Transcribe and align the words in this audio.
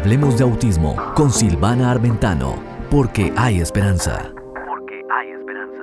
Hablemos 0.00 0.38
de 0.38 0.44
autismo 0.44 0.96
con 1.14 1.30
Silvana 1.30 1.90
Armentano, 1.90 2.58
porque 2.90 3.34
hay 3.36 3.60
esperanza. 3.60 4.32
Porque 4.66 5.02
hay 5.12 5.28
esperanza. 5.28 5.82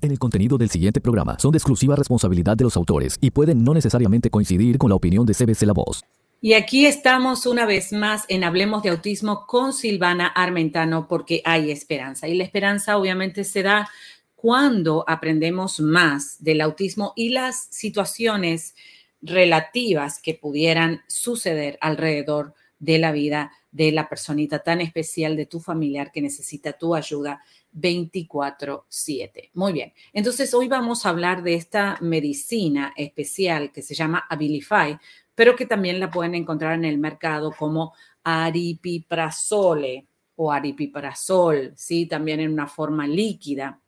En 0.00 0.12
el 0.12 0.18
contenido 0.20 0.56
del 0.56 0.70
siguiente 0.70 1.00
programa 1.00 1.36
son 1.40 1.50
de 1.50 1.58
exclusiva 1.58 1.96
responsabilidad 1.96 2.56
de 2.56 2.62
los 2.62 2.76
autores 2.76 3.18
y 3.20 3.32
pueden 3.32 3.64
no 3.64 3.74
necesariamente 3.74 4.30
coincidir 4.30 4.78
con 4.78 4.90
la 4.90 4.94
opinión 4.94 5.26
de 5.26 5.34
CBC 5.34 5.62
La 5.62 5.72
Voz. 5.72 6.04
Y 6.40 6.52
aquí 6.52 6.86
estamos 6.86 7.44
una 7.44 7.66
vez 7.66 7.92
más 7.92 8.24
en 8.28 8.44
Hablemos 8.44 8.84
de 8.84 8.90
Autismo 8.90 9.46
con 9.48 9.72
Silvana 9.72 10.28
Armentano 10.28 11.08
porque 11.08 11.42
hay 11.44 11.72
esperanza. 11.72 12.28
Y 12.28 12.36
la 12.36 12.44
esperanza 12.44 12.96
obviamente 12.96 13.42
se 13.42 13.64
da 13.64 13.90
cuando 14.36 15.04
aprendemos 15.08 15.80
más 15.80 16.36
del 16.38 16.60
autismo 16.60 17.14
y 17.16 17.30
las 17.30 17.66
situaciones 17.72 18.76
relativas 19.20 20.20
que 20.20 20.34
pudieran 20.34 21.02
suceder 21.06 21.78
alrededor 21.80 22.54
de 22.78 22.98
la 22.98 23.12
vida 23.12 23.52
de 23.70 23.92
la 23.92 24.08
personita 24.08 24.60
tan 24.60 24.80
especial 24.80 25.36
de 25.36 25.46
tu 25.46 25.60
familiar 25.60 26.10
que 26.12 26.22
necesita 26.22 26.72
tu 26.72 26.94
ayuda 26.94 27.42
24/7. 27.72 29.50
Muy 29.54 29.72
bien, 29.72 29.92
entonces 30.12 30.54
hoy 30.54 30.68
vamos 30.68 31.04
a 31.04 31.10
hablar 31.10 31.42
de 31.42 31.54
esta 31.54 31.98
medicina 32.00 32.94
especial 32.96 33.72
que 33.72 33.82
se 33.82 33.94
llama 33.94 34.24
Abilify, 34.30 34.96
pero 35.34 35.54
que 35.54 35.66
también 35.66 36.00
la 36.00 36.10
pueden 36.10 36.34
encontrar 36.34 36.74
en 36.74 36.84
el 36.84 36.98
mercado 36.98 37.52
como 37.52 37.94
aripiprazole 38.24 40.06
o 40.36 40.52
aripiprazol, 40.52 41.72
¿sí? 41.76 42.06
También 42.06 42.40
en 42.40 42.52
una 42.52 42.66
forma 42.68 43.06
líquida 43.06 43.80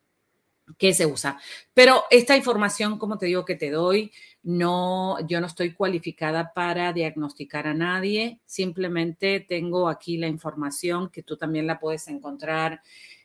que 0.78 0.94
se 0.94 1.06
usa. 1.06 1.38
Pero 1.74 2.04
esta 2.10 2.36
información, 2.36 2.98
como 2.98 3.18
te 3.18 3.26
digo 3.26 3.44
que 3.44 3.56
te 3.56 3.70
doy, 3.70 4.12
no, 4.42 5.18
yo 5.26 5.40
no 5.40 5.46
estoy 5.46 5.74
cualificada 5.74 6.52
para 6.54 6.92
diagnosticar 6.92 7.66
a 7.66 7.74
nadie, 7.74 8.40
simplemente 8.46 9.40
tengo 9.40 9.88
aquí 9.88 10.16
la 10.16 10.28
información 10.28 11.10
que 11.10 11.22
tú 11.22 11.36
también 11.36 11.66
la 11.66 11.78
puedes 11.78 12.08
encontrar 12.08 12.80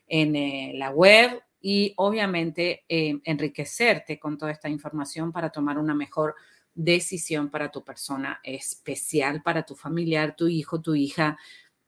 en 0.07 0.35
eh, 0.35 0.73
la 0.75 0.91
web 0.91 1.41
y 1.61 1.93
obviamente 1.97 2.85
eh, 2.87 3.19
enriquecerte 3.23 4.19
con 4.19 4.37
toda 4.37 4.51
esta 4.51 4.69
información 4.69 5.31
para 5.31 5.49
tomar 5.49 5.77
una 5.77 5.95
mejor 5.95 6.35
decisión 6.75 7.49
para 7.49 7.71
tu 7.71 7.83
persona 7.83 8.41
especial, 8.43 9.41
para 9.41 9.63
tu 9.63 9.75
familiar, 9.75 10.35
tu 10.35 10.47
hijo, 10.47 10.81
tu 10.81 10.93
hija 10.93 11.39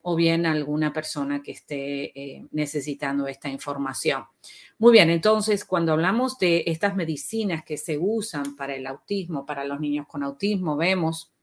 o 0.09 0.15
bien 0.15 0.45
alguna 0.45 0.93
persona 0.93 1.43
que 1.43 1.51
esté 1.51 2.17
eh, 2.17 2.45
necesitando 2.51 3.27
esta 3.27 3.49
información. 3.49 4.23
Muy 4.77 4.93
bien, 4.93 5.09
entonces 5.09 5.65
cuando 5.65 5.91
hablamos 5.91 6.39
de 6.39 6.63
estas 6.65 6.95
medicinas 6.95 7.65
que 7.65 7.75
se 7.75 7.97
usan 7.97 8.55
para 8.55 8.73
el 8.73 8.87
autismo, 8.87 9.45
para 9.45 9.65
los 9.65 9.81
niños 9.81 10.07
con 10.07 10.23
autismo, 10.23 10.77
vemos 10.77 11.33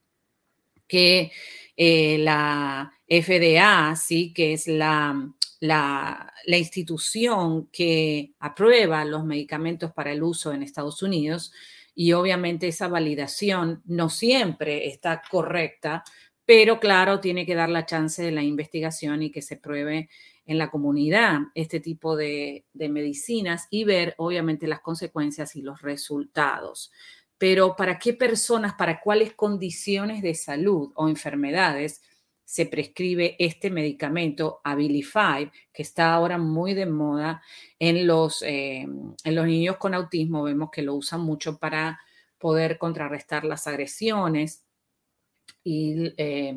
que 0.88 1.30
eh, 1.76 2.16
la 2.20 2.90
FDA, 3.06 3.94
sí, 3.96 4.32
que 4.32 4.54
es 4.54 4.66
la, 4.66 5.30
la, 5.60 6.32
la, 6.46 6.56
institución 6.56 7.68
que 7.70 8.32
aprueba 8.38 9.04
los 9.04 9.26
medicamentos 9.26 9.92
para 9.92 10.12
el 10.12 10.22
uso 10.22 10.54
en 10.54 10.62
Estados 10.62 11.02
Unidos, 11.02 11.52
y 11.94 12.12
obviamente 12.12 12.68
esa 12.68 12.88
validación 12.88 13.82
no 13.84 14.08
siempre 14.08 14.88
está 14.88 15.22
correcta, 15.30 16.02
pero 16.46 16.78
claro, 16.78 17.20
tiene 17.20 17.46
que 17.46 17.54
dar 17.54 17.70
la 17.70 17.86
chance 17.86 18.22
de 18.22 18.32
la 18.32 18.42
investigación 18.42 19.22
y 19.22 19.30
que 19.30 19.42
se 19.42 19.56
pruebe 19.56 20.10
en 20.46 20.58
la 20.58 20.70
comunidad 20.70 21.40
este 21.54 21.80
tipo 21.80 22.16
de, 22.16 22.66
medicinas 22.74 23.66
y 23.70 23.84
ver 23.84 24.14
obviamente 24.18 24.66
las 24.66 24.80
consecuencias 24.80 25.56
y 25.56 25.62
los 25.62 25.80
resultados. 25.80 26.92
Pero 27.38 27.76
¿para 27.76 27.98
qué 27.98 28.12
personas, 28.12 28.74
para 28.74 29.00
cuáles 29.00 29.32
condiciones 29.32 30.22
de 30.22 30.34
salud 30.34 30.92
o 30.94 31.08
enfermedades 31.08 32.02
se 32.44 32.66
prescribe 32.66 33.36
este 33.38 33.70
medicamento 33.70 34.60
Abilify, 34.64 35.50
que 35.72 35.82
está 35.82 36.12
ahora 36.12 36.36
muy 36.36 36.74
de 36.74 36.86
moda 36.86 37.42
en 37.78 38.06
los, 38.06 38.42
eh, 38.42 38.82
en 38.82 39.34
los 39.34 39.46
niños 39.46 39.78
con 39.78 39.94
autismo? 39.94 40.44
Vemos 40.44 40.68
que 40.70 40.82
lo 40.82 40.94
usan 40.94 41.22
mucho 41.22 41.58
para 41.58 42.00
poder 42.38 42.76
contrarrestar 42.76 43.44
las 43.44 43.66
agresiones 43.66 44.63
y 45.62 46.12
eh, 46.16 46.54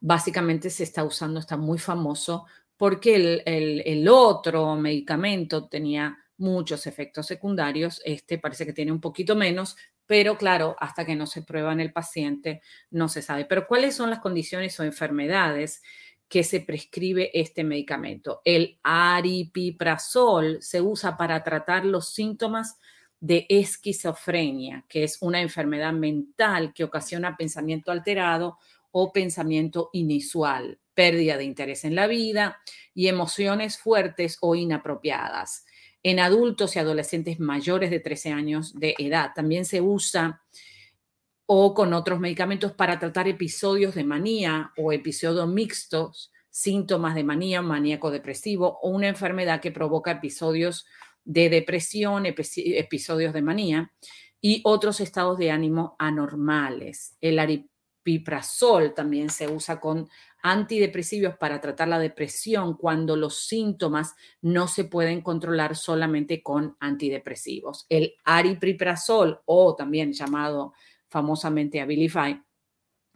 básicamente 0.00 0.70
se 0.70 0.84
está 0.84 1.04
usando, 1.04 1.40
está 1.40 1.56
muy 1.56 1.78
famoso 1.78 2.46
porque 2.76 3.42
el, 3.46 4.08
otro 4.08 4.76
medicamento 4.76 5.66
tenía 5.68 6.18
muchos 6.36 6.86
efectos 6.86 7.26
secundarios, 7.26 8.02
este 8.04 8.38
parece 8.38 8.66
que 8.66 8.74
tiene 8.74 8.92
un 8.92 9.00
poquito 9.00 9.34
menos, 9.34 9.76
pero 10.04 10.36
claro, 10.36 10.76
hasta 10.78 11.06
que 11.06 11.16
no 11.16 11.26
se 11.26 11.42
prueba 11.42 11.72
en 11.72 11.80
el 11.80 11.92
paciente 11.92 12.60
no 12.90 13.08
se 13.08 13.22
sabe. 13.22 13.46
Pero 13.46 13.66
¿cuáles 13.66 13.96
son 13.96 14.10
las 14.10 14.20
condiciones 14.20 14.78
o 14.78 14.84
enfermedades 14.84 15.82
que 16.28 16.44
se 16.44 16.60
prescribe 16.60 17.30
este 17.32 17.64
medicamento? 17.64 18.42
El 18.44 18.78
aripiprazol 18.82 20.58
se 20.60 20.82
usa 20.82 21.16
para 21.16 21.42
tratar 21.42 21.86
los 21.86 22.10
síntomas 22.10 22.76
de 23.20 23.46
esquizofrenia, 23.48 24.84
que 24.88 25.04
es 25.04 25.18
una 25.20 25.40
enfermedad 25.40 25.92
mental 25.92 26.72
que 26.74 26.84
ocasiona 26.84 27.36
pensamiento 27.36 27.90
alterado 27.90 28.58
o 28.90 29.12
pensamiento 29.12 29.90
inusual 29.92 30.78
pérdida 30.96 31.36
de 31.36 31.44
interés 31.44 31.84
en 31.84 31.94
la 31.94 32.08
vida 32.08 32.58
y 32.94 33.06
emociones 33.06 33.78
fuertes 33.78 34.38
o 34.40 34.56
inapropiadas. 34.56 35.66
En 36.02 36.18
adultos 36.18 36.74
y 36.74 36.78
adolescentes 36.78 37.38
mayores 37.38 37.90
de 37.90 38.00
13 38.00 38.32
años 38.32 38.74
de 38.74 38.94
edad 38.98 39.32
también 39.34 39.64
se 39.66 39.80
usa 39.80 40.42
o 41.44 41.74
con 41.74 41.92
otros 41.92 42.18
medicamentos 42.18 42.72
para 42.72 42.98
tratar 42.98 43.28
episodios 43.28 43.94
de 43.94 44.04
manía 44.04 44.72
o 44.76 44.90
episodios 44.92 45.46
mixtos, 45.46 46.32
síntomas 46.50 47.14
de 47.14 47.24
manía, 47.24 47.60
maníaco 47.60 48.10
depresivo 48.10 48.78
o 48.82 48.88
una 48.88 49.08
enfermedad 49.08 49.60
que 49.60 49.70
provoca 49.70 50.12
episodios 50.12 50.86
de 51.26 51.50
depresión, 51.50 52.24
episodios 52.24 53.34
de 53.34 53.42
manía 53.42 53.92
y 54.40 54.62
otros 54.64 55.00
estados 55.00 55.36
de 55.38 55.50
ánimo 55.50 55.96
anormales. 55.98 57.16
El 57.20 57.38
aripiprazol 57.40 58.94
también 58.94 59.28
se 59.28 59.48
usa 59.48 59.80
con 59.80 60.08
antidepresivos 60.42 61.36
para 61.36 61.60
tratar 61.60 61.88
la 61.88 61.98
depresión 61.98 62.76
cuando 62.76 63.16
los 63.16 63.46
síntomas 63.46 64.14
no 64.40 64.68
se 64.68 64.84
pueden 64.84 65.20
controlar 65.20 65.74
solamente 65.74 66.42
con 66.42 66.76
antidepresivos. 66.78 67.86
El 67.88 68.14
aripiprazol 68.24 69.40
o 69.46 69.74
también 69.74 70.12
llamado 70.12 70.74
famosamente 71.08 71.80
Abilify 71.80 72.40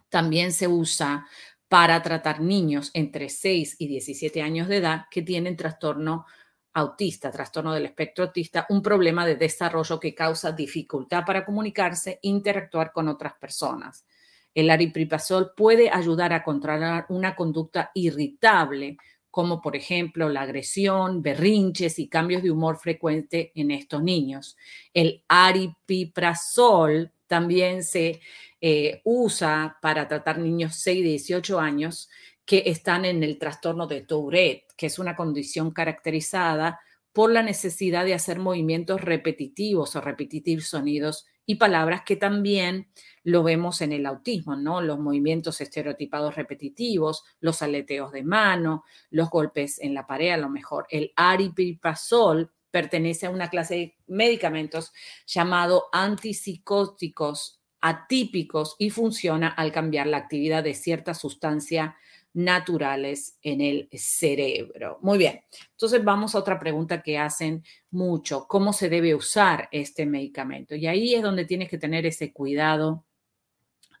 también 0.09 0.51
se 0.51 0.67
usa 0.67 1.25
para 1.69 2.01
tratar 2.01 2.41
niños 2.41 2.91
entre 2.93 3.29
6 3.29 3.77
y 3.79 3.87
17 3.87 4.41
años 4.41 4.67
de 4.67 4.77
edad 4.77 5.05
que 5.09 5.21
tienen 5.21 5.55
trastorno 5.55 6.25
autista, 6.73 7.31
trastorno 7.31 7.73
del 7.73 7.85
espectro 7.85 8.25
autista, 8.25 8.65
un 8.69 8.81
problema 8.81 9.25
de 9.25 9.35
desarrollo 9.35 9.99
que 9.99 10.15
causa 10.15 10.51
dificultad 10.51 11.23
para 11.25 11.43
comunicarse, 11.43 12.19
interactuar 12.21 12.91
con 12.91 13.07
otras 13.07 13.33
personas. 13.33 14.05
El 14.53 14.69
aripiprazol 14.69 15.53
puede 15.55 15.89
ayudar 15.89 16.33
a 16.33 16.43
controlar 16.43 17.05
una 17.09 17.35
conducta 17.35 17.91
irritable, 17.93 18.97
como 19.29 19.61
por 19.61 19.75
ejemplo 19.75 20.27
la 20.27 20.41
agresión, 20.41 21.21
berrinches 21.21 21.99
y 21.99 22.09
cambios 22.09 22.43
de 22.43 22.51
humor 22.51 22.77
frecuente 22.77 23.51
en 23.55 23.71
estos 23.71 24.03
niños. 24.03 24.57
El 24.93 25.23
aripiprazol 25.27 27.11
también 27.27 27.83
se 27.85 28.19
eh, 28.59 29.01
usa 29.05 29.77
para 29.81 30.07
tratar 30.07 30.37
niños 30.37 30.75
6 30.75 30.99
y 30.99 31.03
18 31.03 31.59
años 31.59 32.09
que 32.45 32.63
están 32.65 33.05
en 33.05 33.23
el 33.23 33.37
trastorno 33.37 33.87
de 33.87 34.01
Tourette, 34.01 34.65
que 34.75 34.87
es 34.87 34.99
una 34.99 35.15
condición 35.15 35.71
caracterizada 35.71 36.79
por 37.13 37.31
la 37.31 37.43
necesidad 37.43 38.05
de 38.05 38.13
hacer 38.13 38.39
movimientos 38.39 39.01
repetitivos 39.01 39.95
o 39.95 40.01
repetir 40.01 40.63
sonidos 40.63 41.25
y 41.45 41.55
palabras 41.55 42.03
que 42.05 42.15
también 42.15 42.87
lo 43.23 43.43
vemos 43.43 43.81
en 43.81 43.91
el 43.91 44.05
autismo, 44.05 44.55
¿no? 44.55 44.81
Los 44.81 44.99
movimientos 44.99 45.59
estereotipados 45.59 46.35
repetitivos, 46.35 47.23
los 47.39 47.61
aleteos 47.61 48.11
de 48.11 48.23
mano, 48.23 48.85
los 49.09 49.29
golpes 49.29 49.79
en 49.79 49.93
la 49.93 50.07
pared, 50.07 50.31
a 50.31 50.37
lo 50.37 50.49
mejor. 50.49 50.87
El 50.89 51.11
aripiprazol 51.15 52.51
pertenece 52.69 53.25
a 53.25 53.31
una 53.31 53.49
clase 53.49 53.75
de 53.75 53.95
medicamentos 54.07 54.93
llamado 55.27 55.87
antipsicóticos 55.91 57.59
atípicos 57.81 58.75
y 58.77 58.91
funciona 58.91 59.49
al 59.49 59.71
cambiar 59.71 60.07
la 60.07 60.17
actividad 60.17 60.63
de 60.63 60.75
cierta 60.75 61.13
sustancia 61.13 61.97
naturales 62.33 63.37
en 63.41 63.61
el 63.61 63.89
cerebro. 63.93 64.99
Muy 65.01 65.17
bien, 65.17 65.41
entonces 65.71 66.03
vamos 66.03 66.33
a 66.33 66.39
otra 66.39 66.59
pregunta 66.59 67.01
que 67.01 67.17
hacen 67.17 67.63
mucho, 67.89 68.47
¿cómo 68.47 68.73
se 68.73 68.89
debe 68.89 69.15
usar 69.15 69.67
este 69.71 70.05
medicamento? 70.05 70.75
Y 70.75 70.87
ahí 70.87 71.13
es 71.13 71.21
donde 71.21 71.45
tienes 71.45 71.69
que 71.69 71.77
tener 71.77 72.05
ese 72.05 72.31
cuidado 72.31 73.05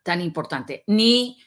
tan 0.03 0.21
importante, 0.21 0.83
ni 0.87 1.39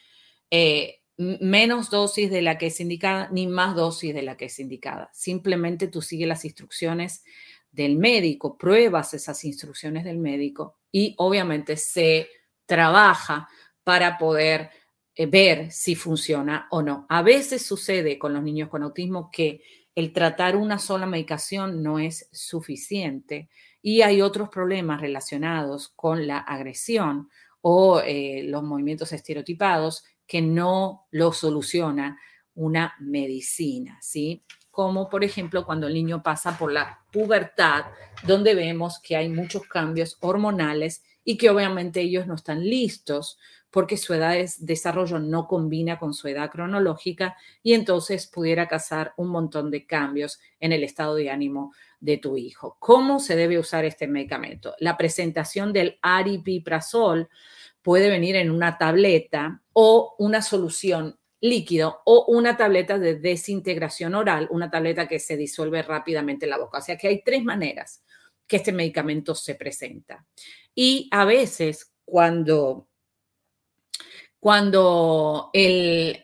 eh, 0.49 1.01
menos 1.17 1.89
dosis 1.89 2.29
de 2.29 2.41
la 2.41 2.57
que 2.57 2.67
es 2.67 2.79
indicada, 2.79 3.29
ni 3.31 3.47
más 3.47 3.75
dosis 3.75 4.13
de 4.13 4.21
la 4.21 4.37
que 4.37 4.45
es 4.45 4.59
indicada. 4.59 5.09
Simplemente 5.13 5.87
tú 5.87 6.01
sigues 6.01 6.27
las 6.27 6.45
instrucciones 6.45 7.23
del 7.71 7.97
médico, 7.97 8.57
pruebas 8.57 9.13
esas 9.13 9.43
instrucciones 9.43 10.03
del 10.03 10.17
médico 10.17 10.77
y 10.91 11.13
obviamente 11.17 11.77
sé 11.77 12.29
trabaja 12.65 13.49
para 13.83 14.17
poder 14.17 14.71
ver 15.17 15.71
si 15.71 15.95
funciona 15.95 16.67
o 16.71 16.81
no. 16.81 17.05
A 17.09 17.21
veces 17.21 17.65
sucede 17.65 18.19
con 18.19 18.33
los 18.33 18.43
niños 18.43 18.69
con 18.69 18.83
autismo 18.83 19.29
que 19.31 19.61
el 19.95 20.11
tratar 20.11 20.57
una 20.57 20.77
sola 20.77 21.05
medicación 21.05 21.81
no 21.81 21.99
es 21.99 22.29
suficiente 22.33 23.49
y 23.81 24.01
hay 24.01 24.21
otros 24.21 24.49
problemas 24.49 24.99
relacionados 24.99 25.87
con 25.95 26.27
la 26.27 26.39
agresión 26.39 27.29
o 27.61 28.01
eh, 28.01 28.43
los 28.43 28.61
movimientos 28.61 29.13
estereotipados 29.13 30.03
que 30.27 30.41
no 30.41 31.07
lo 31.11 31.31
soluciona 31.31 32.19
una 32.55 32.93
medicina, 32.99 33.97
¿sí? 34.01 34.43
Como 34.69 35.09
por 35.09 35.23
ejemplo 35.23 35.65
cuando 35.65 35.87
el 35.87 35.93
niño 35.93 36.21
pasa 36.21 36.57
por 36.57 36.71
la 36.71 36.99
pubertad, 37.11 37.85
donde 38.23 38.53
vemos 38.53 38.99
que 38.99 39.15
hay 39.15 39.29
muchos 39.29 39.63
cambios 39.63 40.17
hormonales 40.19 41.03
y 41.23 41.37
que 41.37 41.49
obviamente 41.49 42.01
ellos 42.01 42.27
no 42.27 42.35
están 42.35 42.63
listos 42.63 43.37
porque 43.75 43.97
su 43.97 44.13
edad 44.13 44.31
de 44.31 44.49
desarrollo 44.59 45.19
no 45.19 45.49
combina 45.49 45.99
con 45.99 46.13
su 46.13 46.29
edad 46.29 46.49
cronológica 46.49 47.35
y 47.61 47.73
entonces 47.73 48.25
pudiera 48.25 48.69
causar 48.69 49.13
un 49.17 49.27
montón 49.27 49.69
de 49.69 49.85
cambios 49.85 50.39
en 50.61 50.71
el 50.71 50.81
estado 50.81 51.15
de 51.15 51.29
ánimo 51.29 51.73
de 51.99 52.15
tu 52.15 52.37
hijo. 52.37 52.77
¿Cómo 52.79 53.19
se 53.19 53.35
debe 53.35 53.59
usar 53.59 53.83
este 53.83 54.07
medicamento? 54.07 54.75
La 54.79 54.95
presentación 54.95 55.73
del 55.73 55.99
aripiprazol 56.01 57.27
puede 57.81 58.09
venir 58.09 58.37
en 58.37 58.49
una 58.49 58.77
tableta 58.77 59.61
o 59.73 60.15
una 60.19 60.41
solución 60.41 61.19
líquido 61.41 62.01
o 62.05 62.27
una 62.29 62.55
tableta 62.55 62.97
de 62.97 63.15
desintegración 63.19 64.15
oral, 64.15 64.47
una 64.51 64.71
tableta 64.71 65.05
que 65.05 65.19
se 65.19 65.35
disuelve 65.35 65.81
rápidamente 65.81 66.45
en 66.45 66.51
la 66.51 66.59
boca. 66.59 66.77
O 66.77 66.81
sea 66.81 66.95
que 66.95 67.09
hay 67.09 67.21
tres 67.23 67.43
maneras 67.43 68.05
que 68.47 68.55
este 68.55 68.71
medicamento 68.71 69.35
se 69.35 69.55
presenta. 69.55 70.25
Y 70.73 71.09
a 71.11 71.25
veces 71.25 71.91
cuando 72.05 72.87
cuando 74.45 75.49
el, 75.53 76.23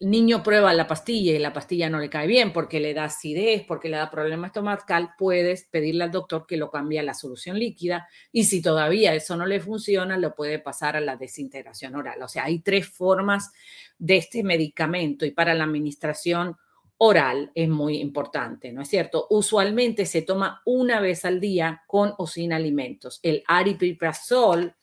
niño 0.00 0.40
prueba 0.40 0.72
la 0.72 0.86
pastilla 0.86 1.32
y 1.32 1.38
la 1.40 1.52
pastilla 1.52 1.90
no 1.90 1.98
le 1.98 2.08
cae 2.08 2.28
bien 2.28 2.52
porque 2.52 2.78
le 2.78 2.94
da 2.94 3.06
acidez, 3.06 3.64
porque 3.66 3.88
le 3.88 3.96
da 3.96 4.08
problema 4.08 4.46
estomacal, 4.46 5.14
puedes 5.18 5.64
pedirle 5.64 6.04
al 6.04 6.12
doctor 6.12 6.46
que 6.46 6.56
lo 6.56 6.70
cambie 6.70 7.00
a 7.00 7.02
la 7.02 7.12
solución 7.12 7.58
líquida 7.58 8.06
y 8.30 8.44
si 8.44 8.62
todavía 8.62 9.16
eso 9.16 9.36
no 9.36 9.46
le 9.46 9.58
funciona, 9.58 10.16
lo 10.16 10.32
puede 10.36 10.60
pasar 10.60 10.94
a 10.94 11.00
la 11.00 11.16
desintegración 11.16 11.96
oral. 11.96 12.22
O 12.22 12.28
sea, 12.28 12.44
hay 12.44 12.60
tres 12.60 12.88
formas 12.88 13.50
de 13.98 14.18
este 14.18 14.44
medicamento 14.44 15.26
y 15.26 15.32
para 15.32 15.52
la 15.52 15.64
administración 15.64 16.56
oral 16.98 17.50
es 17.56 17.68
muy 17.68 17.96
importante, 17.96 18.72
¿no 18.72 18.82
es 18.82 18.88
cierto? 18.88 19.26
Usualmente 19.28 20.06
se 20.06 20.22
toma 20.22 20.62
una 20.66 21.00
vez 21.00 21.24
al 21.24 21.40
día 21.40 21.82
con 21.88 22.14
o 22.16 22.28
sin 22.28 22.52
alimentos. 22.52 23.18
El 23.24 23.42
aripiprazol 23.48 24.76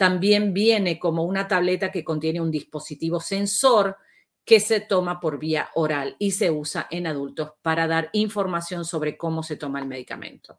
también 0.00 0.54
viene 0.54 0.98
como 0.98 1.24
una 1.24 1.46
tableta 1.46 1.92
que 1.92 2.04
contiene 2.04 2.40
un 2.40 2.50
dispositivo 2.50 3.20
sensor 3.20 3.98
que 4.46 4.58
se 4.58 4.80
toma 4.80 5.20
por 5.20 5.38
vía 5.38 5.68
oral 5.74 6.16
y 6.18 6.30
se 6.30 6.50
usa 6.50 6.86
en 6.90 7.06
adultos 7.06 7.52
para 7.60 7.86
dar 7.86 8.08
información 8.14 8.86
sobre 8.86 9.18
cómo 9.18 9.42
se 9.42 9.58
toma 9.58 9.78
el 9.78 9.86
medicamento. 9.86 10.58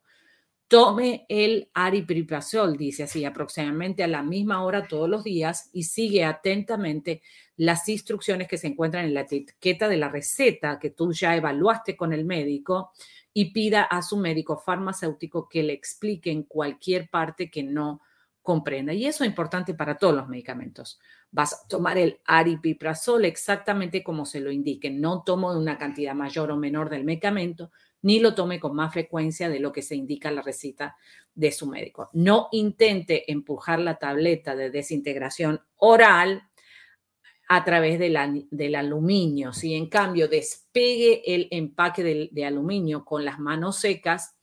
Tome 0.67 1.25
el 1.27 1.71
aripiprazol, 1.73 2.77
dice 2.77 3.01
así, 3.01 3.25
aproximadamente 3.25 4.03
a 4.03 4.07
la 4.07 4.21
misma 4.21 4.63
hora 4.63 4.88
todos 4.88 5.09
los 5.09 5.23
días 5.23 5.71
y 5.73 5.85
sigue 5.85 6.23
atentamente 6.23 7.23
las 7.57 7.89
instrucciones 7.89 8.47
que 8.47 8.59
se 8.59 8.67
encuentran 8.67 9.05
en 9.05 9.15
la 9.15 9.21
etiqueta 9.21 9.89
de 9.89 9.97
la 9.97 10.09
receta 10.09 10.77
que 10.77 10.91
tú 10.91 11.13
ya 11.13 11.35
evaluaste 11.35 11.97
con 11.97 12.13
el 12.13 12.25
médico 12.25 12.91
y 13.33 13.45
pida 13.45 13.81
a 13.85 14.03
su 14.03 14.17
médico 14.17 14.59
farmacéutico 14.59 15.49
que 15.49 15.63
le 15.63 15.73
explique 15.73 16.29
en 16.29 16.43
cualquier 16.43 17.09
parte 17.09 17.49
que 17.49 17.63
no 17.63 18.01
comprenda. 18.41 18.93
Y 18.93 19.05
eso 19.05 19.23
es 19.23 19.29
importante 19.29 19.73
para 19.73 19.97
todos 19.97 20.15
los 20.15 20.27
medicamentos. 20.27 20.99
Vas 21.31 21.53
a 21.53 21.67
tomar 21.67 21.97
el 21.97 22.19
aripiprazol 22.25 23.25
exactamente 23.25 24.03
como 24.03 24.25
se 24.25 24.39
lo 24.39 24.51
indique. 24.51 24.89
No 24.89 25.23
tomo 25.23 25.51
una 25.51 25.77
cantidad 25.77 26.15
mayor 26.15 26.51
o 26.51 26.57
menor 26.57 26.89
del 26.89 27.03
medicamento, 27.03 27.71
ni 28.01 28.19
lo 28.19 28.33
tome 28.33 28.59
con 28.59 28.75
más 28.75 28.93
frecuencia 28.93 29.49
de 29.49 29.59
lo 29.59 29.71
que 29.71 29.81
se 29.81 29.95
indica 29.95 30.29
en 30.29 30.35
la 30.35 30.41
receta 30.41 30.95
de 31.35 31.51
su 31.51 31.67
médico. 31.67 32.09
No 32.13 32.49
intente 32.51 33.31
empujar 33.31 33.79
la 33.79 33.97
tableta 33.97 34.55
de 34.55 34.71
desintegración 34.71 35.61
oral 35.77 36.43
a 37.47 37.63
través 37.63 37.99
del 37.99 38.75
aluminio. 38.75 39.51
Si 39.53 39.75
en 39.75 39.89
cambio 39.89 40.29
despegue 40.29 41.21
el 41.35 41.47
empaque 41.51 42.29
de 42.31 42.45
aluminio 42.45 43.03
con 43.03 43.25
las 43.25 43.39
manos 43.39 43.77
secas, 43.77 44.38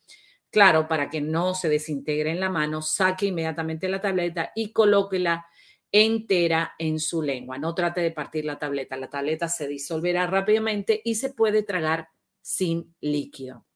Claro, 0.51 0.89
para 0.89 1.11
que 1.11 1.21
no 1.21 1.55
se 1.55 1.69
desintegre 1.69 2.31
en 2.31 2.41
la 2.41 2.49
mano, 2.49 2.81
saque 2.81 3.27
inmediatamente 3.27 3.89
la 3.89 4.01
tableta 4.01 4.53
y 4.55 4.73
colóquela 4.73 5.47
entera 5.93 6.75
en 6.79 6.99
su 6.99 7.23
lengua. 7.23 7.59
No 7.59 7.75
trate 7.75 8.01
de 8.01 8.11
partir 8.11 8.45
la 8.45 8.59
tableta. 8.59 8.97
La 8.97 9.11
tableta 9.11 9.49
se 9.49 9.69
disolverá 9.69 10.27
rápidamente 10.27 11.01
y 11.05 11.17
se 11.17 11.31
puede 11.33 11.63
tragar 11.63 12.09
sin 12.41 12.95
líquido. 13.01 13.67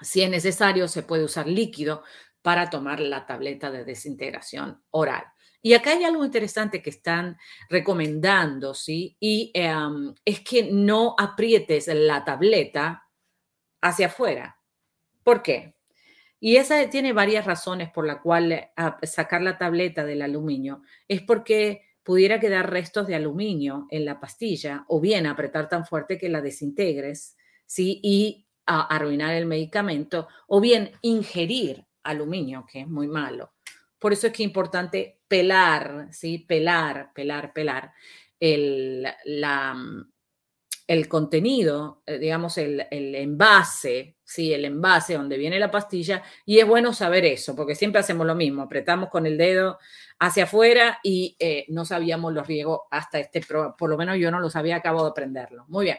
Si 0.00 0.22
es 0.22 0.30
necesario, 0.30 0.86
se 0.86 1.02
puede 1.02 1.24
usar 1.24 1.48
líquido 1.48 2.04
para 2.42 2.70
tomar 2.70 3.00
la 3.00 3.26
tableta 3.26 3.70
de 3.70 3.84
desintegración 3.84 4.82
oral. 4.90 5.24
Y 5.60 5.74
acá 5.74 5.90
hay 5.90 6.04
algo 6.04 6.24
interesante 6.24 6.80
que 6.80 6.90
están 6.90 7.36
recomendando, 7.68 8.74
¿sí? 8.74 9.16
Y 9.18 9.50
em, 9.54 10.14
es 10.24 10.40
que 10.40 10.70
no 10.70 11.16
aprietes 11.18 11.88
la 11.88 12.24
tableta 12.24 13.04
hacia 13.80 14.06
afuera. 14.06 14.56
¿Por 15.24 15.42
qué? 15.42 15.77
Y 16.40 16.56
esa 16.56 16.88
tiene 16.88 17.12
varias 17.12 17.46
razones 17.46 17.90
por 17.90 18.06
la 18.06 18.20
cual 18.20 18.52
eh, 18.52 18.70
sacar 19.02 19.42
la 19.42 19.58
tableta 19.58 20.04
del 20.04 20.22
aluminio. 20.22 20.82
Es 21.08 21.22
porque 21.22 21.82
pudiera 22.02 22.40
quedar 22.40 22.70
restos 22.70 23.06
de 23.06 23.14
aluminio 23.14 23.86
en 23.90 24.04
la 24.04 24.18
pastilla 24.18 24.84
o 24.88 25.00
bien 25.00 25.26
apretar 25.26 25.68
tan 25.68 25.84
fuerte 25.84 26.16
que 26.16 26.28
la 26.28 26.40
desintegres, 26.40 27.36
¿sí? 27.66 28.00
Y 28.02 28.46
arruinar 28.64 29.34
el 29.34 29.46
medicamento 29.46 30.28
o 30.46 30.60
bien 30.60 30.92
ingerir 31.02 31.86
aluminio, 32.02 32.66
que 32.70 32.80
es 32.80 32.88
muy 32.88 33.08
malo. 33.08 33.52
Por 33.98 34.12
eso 34.12 34.26
es 34.26 34.32
que 34.32 34.42
es 34.42 34.48
importante 34.48 35.20
pelar, 35.26 36.08
¿sí? 36.12 36.38
Pelar, 36.38 37.12
pelar, 37.14 37.52
pelar 37.52 37.92
el, 38.40 39.06
la, 39.24 39.76
el 40.88 41.06
contenido, 41.06 42.02
eh, 42.06 42.18
digamos, 42.18 42.56
el, 42.56 42.86
envase, 42.90 44.16
sí, 44.24 44.54
el 44.54 44.64
envase 44.64 45.14
donde 45.14 45.36
viene 45.36 45.60
la 45.60 45.70
pastilla, 45.70 46.22
y 46.46 46.58
es 46.58 46.66
bueno 46.66 46.94
saber 46.94 47.26
eso, 47.26 47.54
porque 47.54 47.74
siempre 47.74 48.00
hacemos 48.00 48.26
lo 48.26 48.34
mismo, 48.34 48.62
apretamos 48.62 49.10
con 49.10 49.26
el 49.26 49.36
dedo 49.36 49.78
hacia 50.18 50.44
afuera 50.44 50.98
y 51.04 51.36
eh, 51.38 51.66
no 51.68 51.84
sabíamos 51.84 52.32
los 52.32 52.46
riesgos 52.46 52.80
hasta 52.90 53.18
este, 53.18 53.42
por 53.42 53.90
lo 53.90 53.98
menos 53.98 54.16
yo 54.16 54.30
no 54.30 54.40
lo 54.40 54.48
sabía, 54.48 54.76
acabo 54.76 55.04
de 55.04 55.10
aprenderlo. 55.10 55.66
Muy 55.68 55.84
bien. 55.84 55.98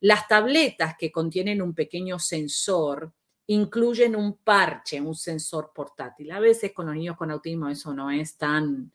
Las 0.00 0.26
tabletas 0.26 0.96
que 0.98 1.12
contienen 1.12 1.62
un 1.62 1.72
pequeño 1.72 2.18
sensor 2.18 3.12
incluyen 3.46 4.16
un 4.16 4.38
parche, 4.38 5.00
un 5.00 5.14
sensor 5.14 5.70
portátil. 5.72 6.32
A 6.32 6.40
veces 6.40 6.72
con 6.72 6.86
los 6.86 6.96
niños 6.96 7.16
con 7.16 7.30
autismo 7.30 7.68
eso 7.68 7.94
no 7.94 8.10
es 8.10 8.36
tan 8.36 8.92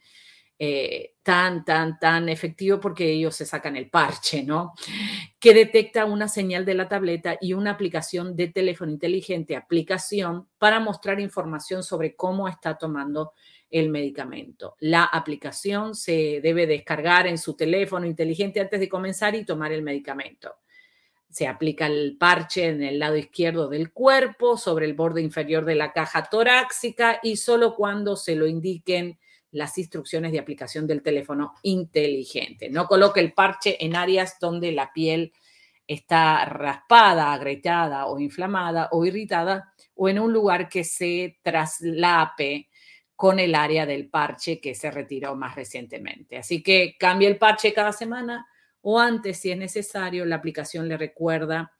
eh, 0.61 1.13
tan, 1.23 1.63
tan, 1.63 1.97
tan 1.97 2.27
efectivo 2.27 2.81
porque 2.81 3.09
ellos 3.09 3.33
se 3.33 3.45
sacan 3.45 3.77
el 3.77 3.89
parche, 3.89 4.43
¿no? 4.43 4.73
Que 5.39 5.53
detecta 5.53 6.03
una 6.05 6.27
señal 6.27 6.65
de 6.65 6.73
la 6.73 6.89
tableta 6.89 7.37
y 7.39 7.53
una 7.53 7.71
aplicación 7.71 8.35
de 8.35 8.49
teléfono 8.49 8.91
inteligente, 8.91 9.55
aplicación 9.55 10.47
para 10.57 10.81
mostrar 10.81 11.19
información 11.21 11.81
sobre 11.81 12.15
cómo 12.15 12.49
está 12.49 12.77
tomando 12.77 13.31
el 13.71 13.89
medicamento. 13.89 14.75
La 14.79 15.03
aplicación 15.03 15.95
se 15.95 16.41
debe 16.41 16.67
descargar 16.67 17.27
en 17.27 17.37
su 17.37 17.55
teléfono 17.55 18.05
inteligente 18.05 18.59
antes 18.59 18.79
de 18.79 18.89
comenzar 18.89 19.35
y 19.35 19.45
tomar 19.45 19.71
el 19.71 19.81
medicamento. 19.81 20.55
Se 21.29 21.47
aplica 21.47 21.85
el 21.85 22.17
parche 22.19 22.67
en 22.67 22.81
el 22.81 22.99
lado 22.99 23.15
izquierdo 23.15 23.69
del 23.69 23.93
cuerpo, 23.93 24.57
sobre 24.57 24.87
el 24.87 24.93
borde 24.93 25.21
inferior 25.21 25.63
de 25.63 25.75
la 25.75 25.93
caja 25.93 26.23
torácica 26.23 27.19
y 27.21 27.37
solo 27.37 27.75
cuando 27.75 28.15
se 28.15 28.35
lo 28.35 28.47
indiquen 28.47 29.19
las 29.51 29.77
instrucciones 29.77 30.31
de 30.31 30.39
aplicación 30.39 30.85
del 30.87 31.01
teléfono 31.01 31.55
inteligente. 31.63 32.69
No 32.69 32.87
coloque 32.87 33.19
el 33.19 33.33
parche 33.33 33.83
en 33.83 33.95
áreas 33.95 34.37
donde 34.39 34.71
la 34.71 34.91
piel 34.93 35.33
está 35.87 36.45
raspada, 36.45 37.33
agrietada 37.33 38.05
o 38.05 38.19
inflamada 38.19 38.89
o 38.91 39.05
irritada 39.05 39.73
o 39.95 40.07
en 40.07 40.19
un 40.19 40.31
lugar 40.31 40.69
que 40.69 40.83
se 40.83 41.39
traslape 41.41 42.69
con 43.15 43.39
el 43.39 43.55
área 43.55 43.85
del 43.85 44.07
parche 44.07 44.61
que 44.61 44.75
se 44.75 44.91
retiró 44.91 45.35
más 45.35 45.55
recientemente. 45.55 46.37
Así 46.37 46.61
que 46.61 46.95
cambie 46.97 47.27
el 47.27 47.37
parche 47.37 47.73
cada 47.73 47.91
semana 47.91 48.47
o 48.81 48.99
antes, 48.99 49.39
si 49.39 49.51
es 49.51 49.57
necesario, 49.57 50.25
la 50.25 50.35
aplicación 50.35 50.87
le 50.87 50.95
recuerda 50.95 51.73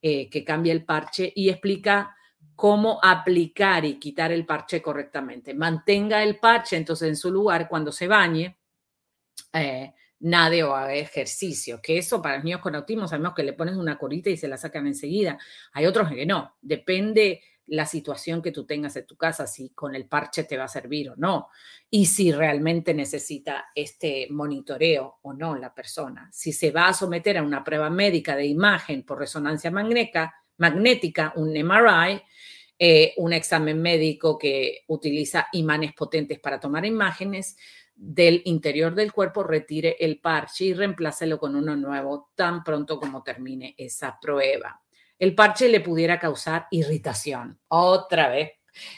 eh, 0.00 0.28
que 0.28 0.44
cambie 0.44 0.70
el 0.70 0.84
parche 0.84 1.32
y 1.34 1.48
explica 1.48 2.14
cómo 2.54 2.98
aplicar 3.02 3.84
y 3.84 3.98
quitar 3.98 4.32
el 4.32 4.46
parche 4.46 4.80
correctamente. 4.80 5.54
Mantenga 5.54 6.22
el 6.22 6.38
parche 6.38 6.76
entonces 6.76 7.08
en 7.08 7.16
su 7.16 7.30
lugar 7.30 7.68
cuando 7.68 7.92
se 7.92 8.06
bañe, 8.06 8.56
eh, 9.52 9.92
nade 10.20 10.62
o 10.62 10.74
haga 10.74 10.94
ejercicio, 10.94 11.80
que 11.82 11.98
eso 11.98 12.22
para 12.22 12.36
los 12.36 12.44
niños 12.44 12.60
con 12.60 12.74
autismo 12.74 13.06
sabemos 13.06 13.34
que 13.34 13.42
le 13.42 13.52
pones 13.52 13.76
una 13.76 13.98
corita 13.98 14.30
y 14.30 14.36
se 14.36 14.48
la 14.48 14.56
sacan 14.56 14.86
enseguida. 14.86 15.38
Hay 15.72 15.86
otros 15.86 16.08
que 16.10 16.24
no, 16.24 16.56
depende 16.62 17.42
la 17.66 17.86
situación 17.86 18.42
que 18.42 18.52
tú 18.52 18.66
tengas 18.66 18.94
en 18.96 19.06
tu 19.06 19.16
casa, 19.16 19.46
si 19.46 19.70
con 19.70 19.94
el 19.94 20.06
parche 20.06 20.44
te 20.44 20.56
va 20.56 20.64
a 20.64 20.68
servir 20.68 21.10
o 21.10 21.16
no, 21.16 21.48
y 21.90 22.06
si 22.06 22.30
realmente 22.30 22.92
necesita 22.92 23.66
este 23.74 24.26
monitoreo 24.30 25.18
o 25.22 25.32
no 25.32 25.56
la 25.56 25.74
persona. 25.74 26.28
Si 26.32 26.52
se 26.52 26.70
va 26.70 26.88
a 26.88 26.94
someter 26.94 27.38
a 27.38 27.42
una 27.42 27.64
prueba 27.64 27.88
médica 27.88 28.36
de 28.36 28.46
imagen 28.46 29.04
por 29.04 29.18
resonancia 29.18 29.70
magnética, 29.70 30.43
magnética 30.58 31.32
un 31.36 31.52
MRI, 31.52 32.22
eh, 32.78 33.14
un 33.18 33.32
examen 33.32 33.80
médico 33.80 34.36
que 34.36 34.80
utiliza 34.88 35.48
imanes 35.52 35.92
potentes 35.94 36.38
para 36.40 36.58
tomar 36.58 36.84
imágenes 36.84 37.56
del 37.94 38.42
interior 38.46 38.94
del 38.94 39.12
cuerpo, 39.12 39.44
retire 39.44 39.96
el 40.00 40.20
parche 40.20 40.64
y 40.64 40.74
reemplácelo 40.74 41.38
con 41.38 41.54
uno 41.54 41.76
nuevo 41.76 42.30
tan 42.34 42.64
pronto 42.64 42.98
como 42.98 43.22
termine 43.22 43.74
esa 43.78 44.18
prueba. 44.20 44.80
El 45.18 45.34
parche 45.34 45.68
le 45.68 45.80
pudiera 45.80 46.18
causar 46.18 46.66
irritación. 46.72 47.60
Otra 47.68 48.28
vez, 48.28 48.50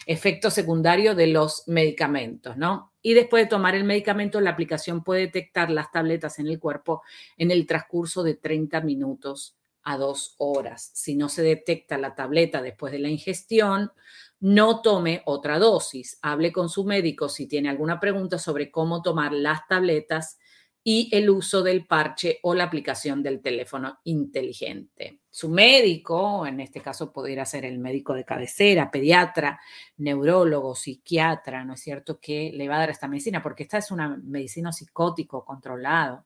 efecto 0.07 0.51
secundario 0.51 1.15
de 1.15 1.27
los 1.27 1.65
medicamentos, 1.67 2.57
¿no? 2.57 2.95
Y 3.03 3.15
después 3.15 3.45
de 3.45 3.51
tomar 3.51 3.75
el 3.75 3.85
medicamento, 3.85 4.41
la 4.41 4.51
aplicación 4.51 5.05
puede 5.05 5.23
detectar 5.23 5.71
las 5.71 5.93
tabletas 5.93 6.39
en 6.39 6.49
el 6.49 6.59
cuerpo 6.59 7.03
en 7.37 7.51
el 7.51 7.67
transcurso 7.67 8.23
de 8.23 8.35
30 8.35 8.81
minutos 8.81 9.56
a 9.87 9.97
dos 9.97 10.35
horas. 10.39 10.91
Si 10.95 11.15
no 11.15 11.29
se 11.29 11.43
detecta 11.43 11.97
la 11.97 12.15
tableta 12.15 12.61
después 12.61 12.93
de 12.93 12.99
la 12.99 13.09
ingestión, 13.09 13.93
no 14.41 14.83
tome 14.83 15.23
otra 15.25 15.59
dosis. 15.59 16.19
Hable 16.23 16.53
con 16.53 16.69
su 16.69 16.85
médico 16.85 17.29
si 17.29 17.47
tiene 17.47 17.71
alguna 17.71 18.01
pregunta 18.01 18.39
sobre 18.39 18.71
cómo 18.71 19.01
tomar 19.01 19.33
las 19.33 19.67
tabletas 19.69 20.39
y 20.83 21.09
el 21.13 21.31
uso 21.31 21.63
del 21.63 21.87
parche 21.87 22.41
o 22.43 22.55
la 22.55 22.65
aplicación 22.65 23.23
del 23.23 23.41
teléfono 23.41 23.99
inteligente. 24.05 25.21
Su 25.31 25.49
médico, 25.49 26.47
en 26.47 26.61
este 26.61 26.81
caso 26.81 27.13
podría 27.13 27.45
ser 27.45 27.65
el 27.65 27.79
médico 27.79 28.13
de 28.13 28.25
cabecera, 28.25 28.91
pediatra, 28.91 29.61
neurólogo, 29.99 30.75
psiquiatra, 30.75 31.65
¿no 31.65 31.75
es 31.75 31.81
cierto?, 31.81 32.21
que 32.21 32.53
le 32.55 32.69
va 32.69 32.77
a 32.77 32.81
dar 32.81 32.91
esta 32.91 33.09
medicina, 33.09 33.43
porque 33.43 33.65
esta 33.65 33.79
es 33.79 33.91
una 33.91 34.17
medicina 34.17 34.73
psicótico 34.73 35.45
controlado 35.45 36.25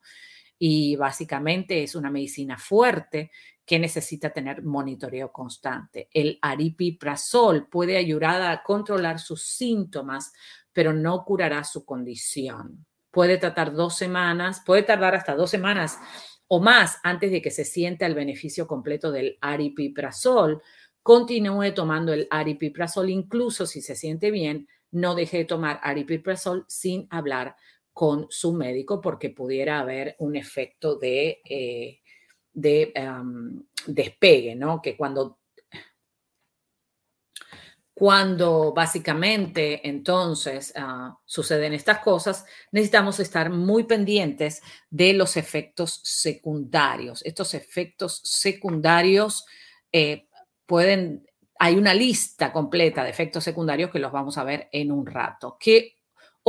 y 0.59 0.95
básicamente 0.95 1.83
es 1.83 1.95
una 1.95 2.11
medicina 2.11 2.59
fuerte 2.59 3.31
que 3.65 3.79
necesita 3.79 4.31
tener 4.31 4.63
monitoreo 4.63 5.31
constante. 5.31 6.09
El 6.13 6.39
aripiprazol 6.43 7.69
puede 7.69 7.97
ayudar 7.97 8.43
a 8.43 8.63
controlar 8.63 9.19
sus 9.19 9.43
síntomas, 9.43 10.33
pero 10.73 10.93
no 10.93 11.25
curará 11.25 11.65
su 11.65 11.85
condición 11.85 12.85
puede 13.11 13.39
tratar 13.39 13.73
dos 13.73 13.97
semanas, 13.97 14.63
puede 14.65 14.83
tardar 14.83 15.15
hasta 15.15 15.35
dos 15.35 15.51
semanas 15.51 15.99
o 16.47 16.61
más 16.61 16.99
antes 17.03 17.31
de 17.31 17.43
que 17.43 17.51
se 17.51 17.65
sienta 17.65 18.07
el 18.07 18.15
beneficio 18.15 18.67
completo 18.67 19.13
del 19.13 19.39
aripiprazol. 19.41 20.63
Continúe 21.03 21.73
tomando 21.75 22.13
el 22.13 22.27
aripiprazol, 22.31 23.11
incluso 23.11 23.67
si 23.67 23.81
se 23.81 23.97
siente 23.97 24.31
bien, 24.31 24.69
no 24.91 25.15
deje 25.15 25.39
de 25.39 25.45
tomar 25.45 25.81
aripiprazol 25.83 26.65
sin 26.69 27.07
hablar 27.11 27.57
con 27.93 28.27
su 28.31 28.53
médico 28.53 29.01
porque 29.01 29.31
pudiera 29.31 29.81
haber 29.81 30.17
un 30.19 30.37
efecto 30.37 30.97
de, 30.97 31.41
eh, 31.45 32.00
de 32.53 32.93
despegue, 33.87 34.55
¿no? 34.55 34.81
Que 34.83 34.97
cuando 34.97 35.41
cuando 38.01 38.73
básicamente 38.73 39.87
entonces 39.87 40.73
ah, 40.75 41.19
suceden 41.27 41.75
estas 41.75 41.99
cosas, 41.99 42.47
necesitamos 42.73 43.21
estar 43.21 43.51
muy 43.51 43.85
pendientes 43.85 44.63
de 44.89 45.13
los 45.13 45.37
efectos 45.37 46.01
secundarios. 46.03 47.23
Estos 47.27 47.53
efectos 47.53 48.23
secundarios 48.25 49.45
eh, 49.93 50.29
pueden, 50.65 51.27
hay 51.59 51.77
una 51.77 51.93
lista 51.93 52.55
completa 52.55 53.05
de 53.05 53.11
efectos 53.11 53.45
secundarios 53.45 53.91
que 53.91 53.99
los 53.99 54.13
vamos 54.13 54.39
a 54.39 54.45
ver 54.45 54.71
en 54.73 54.93
un 54.93 55.05
rato. 55.05 55.59
¿Qué 55.61 56.00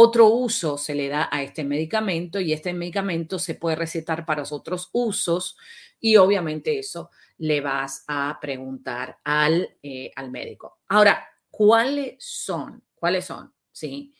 otro 0.02 0.28
uso 0.28 0.78
se 0.78 0.96
le 0.96 1.08
da 1.08 1.30
a 1.32 1.44
este 1.44 1.64
medicamento? 1.64 2.40
Y 2.40 2.54
este 2.54 2.74
medicamento 2.74 3.40
se 3.40 3.56
puede 3.56 3.76
recetar 3.76 4.26
para 4.26 4.44
otros 4.50 4.90
usos 4.92 5.58
y 6.00 6.18
obviamente 6.18 6.80
eso 6.80 7.12
le 7.38 7.62
vas 7.62 8.04
a 8.08 8.38
preguntar 8.42 9.18
al, 9.24 9.78
eh, 9.82 10.12
al 10.16 10.32
médico. 10.32 10.80
Ahora, 10.88 11.28
¿Cuáles 11.52 12.16
son? 12.18 12.82
¿Cuáles 12.96 13.26
son? 13.26 13.54
¿Sí? 13.72 14.16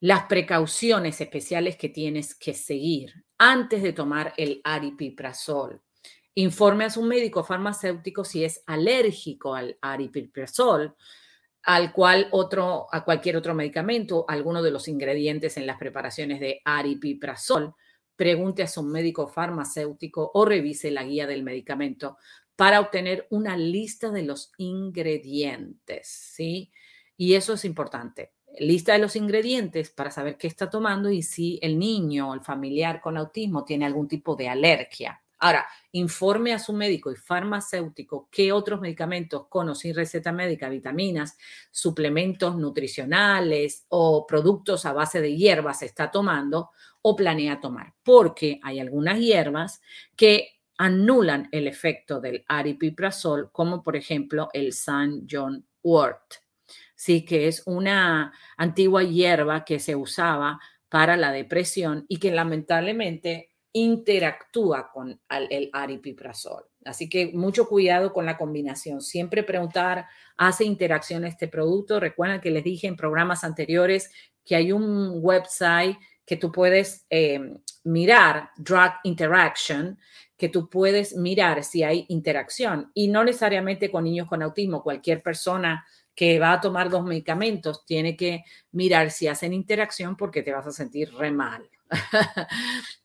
Las 0.00 0.24
precauciones 0.24 1.20
especiales 1.20 1.76
que 1.76 1.88
tienes 1.88 2.34
que 2.34 2.52
seguir 2.52 3.24
antes 3.38 3.82
de 3.82 3.92
tomar 3.92 4.34
el 4.36 4.60
aripiprazol. 4.64 5.80
Informe 6.34 6.84
a 6.84 6.90
su 6.90 7.02
médico 7.02 7.44
farmacéutico 7.44 8.24
si 8.24 8.44
es 8.44 8.62
alérgico 8.66 9.54
al 9.54 9.78
aripiprazol, 9.80 10.94
al 11.62 11.92
cual 11.92 12.28
otro, 12.30 12.86
a 12.90 13.04
cualquier 13.04 13.36
otro 13.36 13.54
medicamento, 13.54 14.24
alguno 14.28 14.62
de 14.62 14.70
los 14.70 14.88
ingredientes 14.88 15.56
en 15.56 15.66
las 15.66 15.78
preparaciones 15.78 16.40
de 16.40 16.60
aripiprazol. 16.64 17.74
Pregunte 18.16 18.62
a 18.62 18.68
su 18.68 18.82
médico 18.82 19.28
farmacéutico 19.28 20.30
o 20.34 20.44
revise 20.44 20.90
la 20.90 21.04
guía 21.04 21.26
del 21.26 21.42
medicamento 21.42 22.18
para 22.56 22.80
obtener 22.80 23.26
una 23.30 23.56
lista 23.56 24.10
de 24.10 24.22
los 24.22 24.52
ingredientes, 24.58 26.08
¿sí? 26.08 26.72
Y 27.16 27.34
eso 27.34 27.52
es 27.52 27.64
importante. 27.64 28.32
Lista 28.58 28.94
de 28.94 28.98
los 28.98 29.14
ingredientes 29.14 29.90
para 29.90 30.10
saber 30.10 30.36
qué 30.36 30.48
está 30.48 30.68
tomando 30.68 31.10
y 31.10 31.22
si 31.22 31.60
el 31.62 31.78
niño 31.78 32.30
o 32.30 32.34
el 32.34 32.40
familiar 32.40 33.00
con 33.00 33.16
autismo 33.16 33.64
tiene 33.64 33.86
algún 33.86 34.08
tipo 34.08 34.34
de 34.34 34.48
alergia. 34.48 35.22
Ahora, 35.40 35.66
informe 35.92 36.52
a 36.52 36.58
su 36.58 36.72
médico 36.72 37.12
y 37.12 37.16
farmacéutico 37.16 38.28
qué 38.30 38.52
otros 38.52 38.80
medicamentos 38.80 39.46
con 39.48 39.68
o 39.68 39.74
sin 39.74 39.94
receta 39.94 40.32
médica, 40.32 40.68
vitaminas, 40.68 41.38
suplementos 41.70 42.56
nutricionales 42.56 43.84
o 43.88 44.26
productos 44.26 44.84
a 44.84 44.92
base 44.92 45.20
de 45.20 45.36
hierbas 45.36 45.82
está 45.82 46.10
tomando 46.10 46.70
o 47.02 47.14
planea 47.14 47.60
tomar, 47.60 47.94
porque 48.02 48.58
hay 48.62 48.80
algunas 48.80 49.18
hierbas 49.18 49.80
que 50.16 50.58
anulan 50.76 51.48
el 51.52 51.66
efecto 51.66 52.20
del 52.20 52.44
aripiprazol, 52.48 53.50
como 53.52 53.82
por 53.82 53.96
ejemplo 53.96 54.48
el 54.52 54.72
San 54.72 55.26
John 55.30 55.66
Wort, 55.82 56.34
sí, 56.94 57.24
que 57.24 57.48
es 57.48 57.62
una 57.66 58.32
antigua 58.56 59.02
hierba 59.02 59.64
que 59.64 59.78
se 59.78 59.96
usaba 59.96 60.60
para 60.88 61.16
la 61.16 61.32
depresión 61.32 62.06
y 62.08 62.18
que 62.18 62.30
lamentablemente 62.30 63.47
interactúa 63.72 64.90
con 64.92 65.20
el 65.28 65.70
aripiprazol. 65.72 66.64
Así 66.84 67.08
que 67.08 67.32
mucho 67.34 67.68
cuidado 67.68 68.12
con 68.12 68.24
la 68.24 68.36
combinación. 68.36 69.00
Siempre 69.00 69.42
preguntar, 69.42 70.06
¿hace 70.36 70.64
interacción 70.64 71.24
este 71.24 71.48
producto? 71.48 72.00
Recuerden 72.00 72.40
que 72.40 72.50
les 72.50 72.64
dije 72.64 72.86
en 72.86 72.96
programas 72.96 73.44
anteriores 73.44 74.10
que 74.44 74.56
hay 74.56 74.72
un 74.72 75.18
website 75.22 75.96
que 76.24 76.36
tú 76.36 76.50
puedes 76.52 77.06
eh, 77.10 77.40
mirar, 77.84 78.50
Drug 78.56 78.92
Interaction, 79.04 79.98
que 80.36 80.48
tú 80.48 80.68
puedes 80.68 81.16
mirar 81.16 81.64
si 81.64 81.82
hay 81.82 82.06
interacción 82.08 82.90
y 82.94 83.08
no 83.08 83.24
necesariamente 83.24 83.90
con 83.90 84.04
niños 84.04 84.28
con 84.28 84.42
autismo, 84.42 84.82
cualquier 84.82 85.22
persona 85.22 85.84
que 86.14 86.38
va 86.38 86.52
a 86.52 86.60
tomar 86.60 86.90
dos 86.90 87.04
medicamentos 87.04 87.84
tiene 87.86 88.16
que 88.16 88.44
mirar 88.72 89.10
si 89.10 89.26
hacen 89.26 89.52
interacción 89.52 90.16
porque 90.16 90.42
te 90.42 90.52
vas 90.52 90.66
a 90.66 90.72
sentir 90.72 91.12
re 91.14 91.30
mal. 91.30 91.68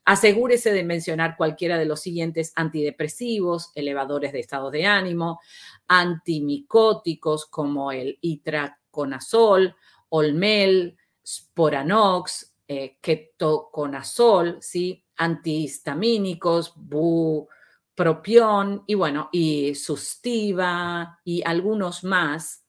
Asegúrese 0.04 0.72
de 0.72 0.84
mencionar 0.84 1.36
cualquiera 1.36 1.78
de 1.78 1.86
los 1.86 2.00
siguientes 2.00 2.52
antidepresivos, 2.56 3.70
elevadores 3.74 4.32
de 4.32 4.40
estado 4.40 4.70
de 4.70 4.86
ánimo, 4.86 5.40
antimicóticos 5.88 7.46
como 7.46 7.92
el 7.92 8.18
itraconazol, 8.20 9.74
Olmel, 10.10 10.96
Sporanox, 11.26 12.54
eh, 12.68 12.98
ketoconazol, 13.00 14.58
¿sí? 14.60 15.04
antihistamínicos, 15.16 16.74
bupropión 16.76 17.64
y 18.86 18.94
bueno, 18.94 19.28
y 19.32 19.74
sustiva 19.74 21.20
y 21.24 21.42
algunos 21.44 22.04
más 22.04 22.63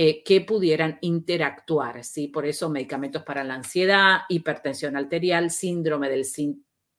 eh, 0.00 0.22
que 0.22 0.42
pudieran 0.42 0.96
interactuar, 1.00 2.04
¿sí? 2.04 2.28
Por 2.28 2.46
eso 2.46 2.70
medicamentos 2.70 3.24
para 3.24 3.42
la 3.42 3.54
ansiedad, 3.54 4.20
hipertensión 4.28 4.96
arterial, 4.96 5.50
síndrome 5.50 6.08
del 6.08 6.24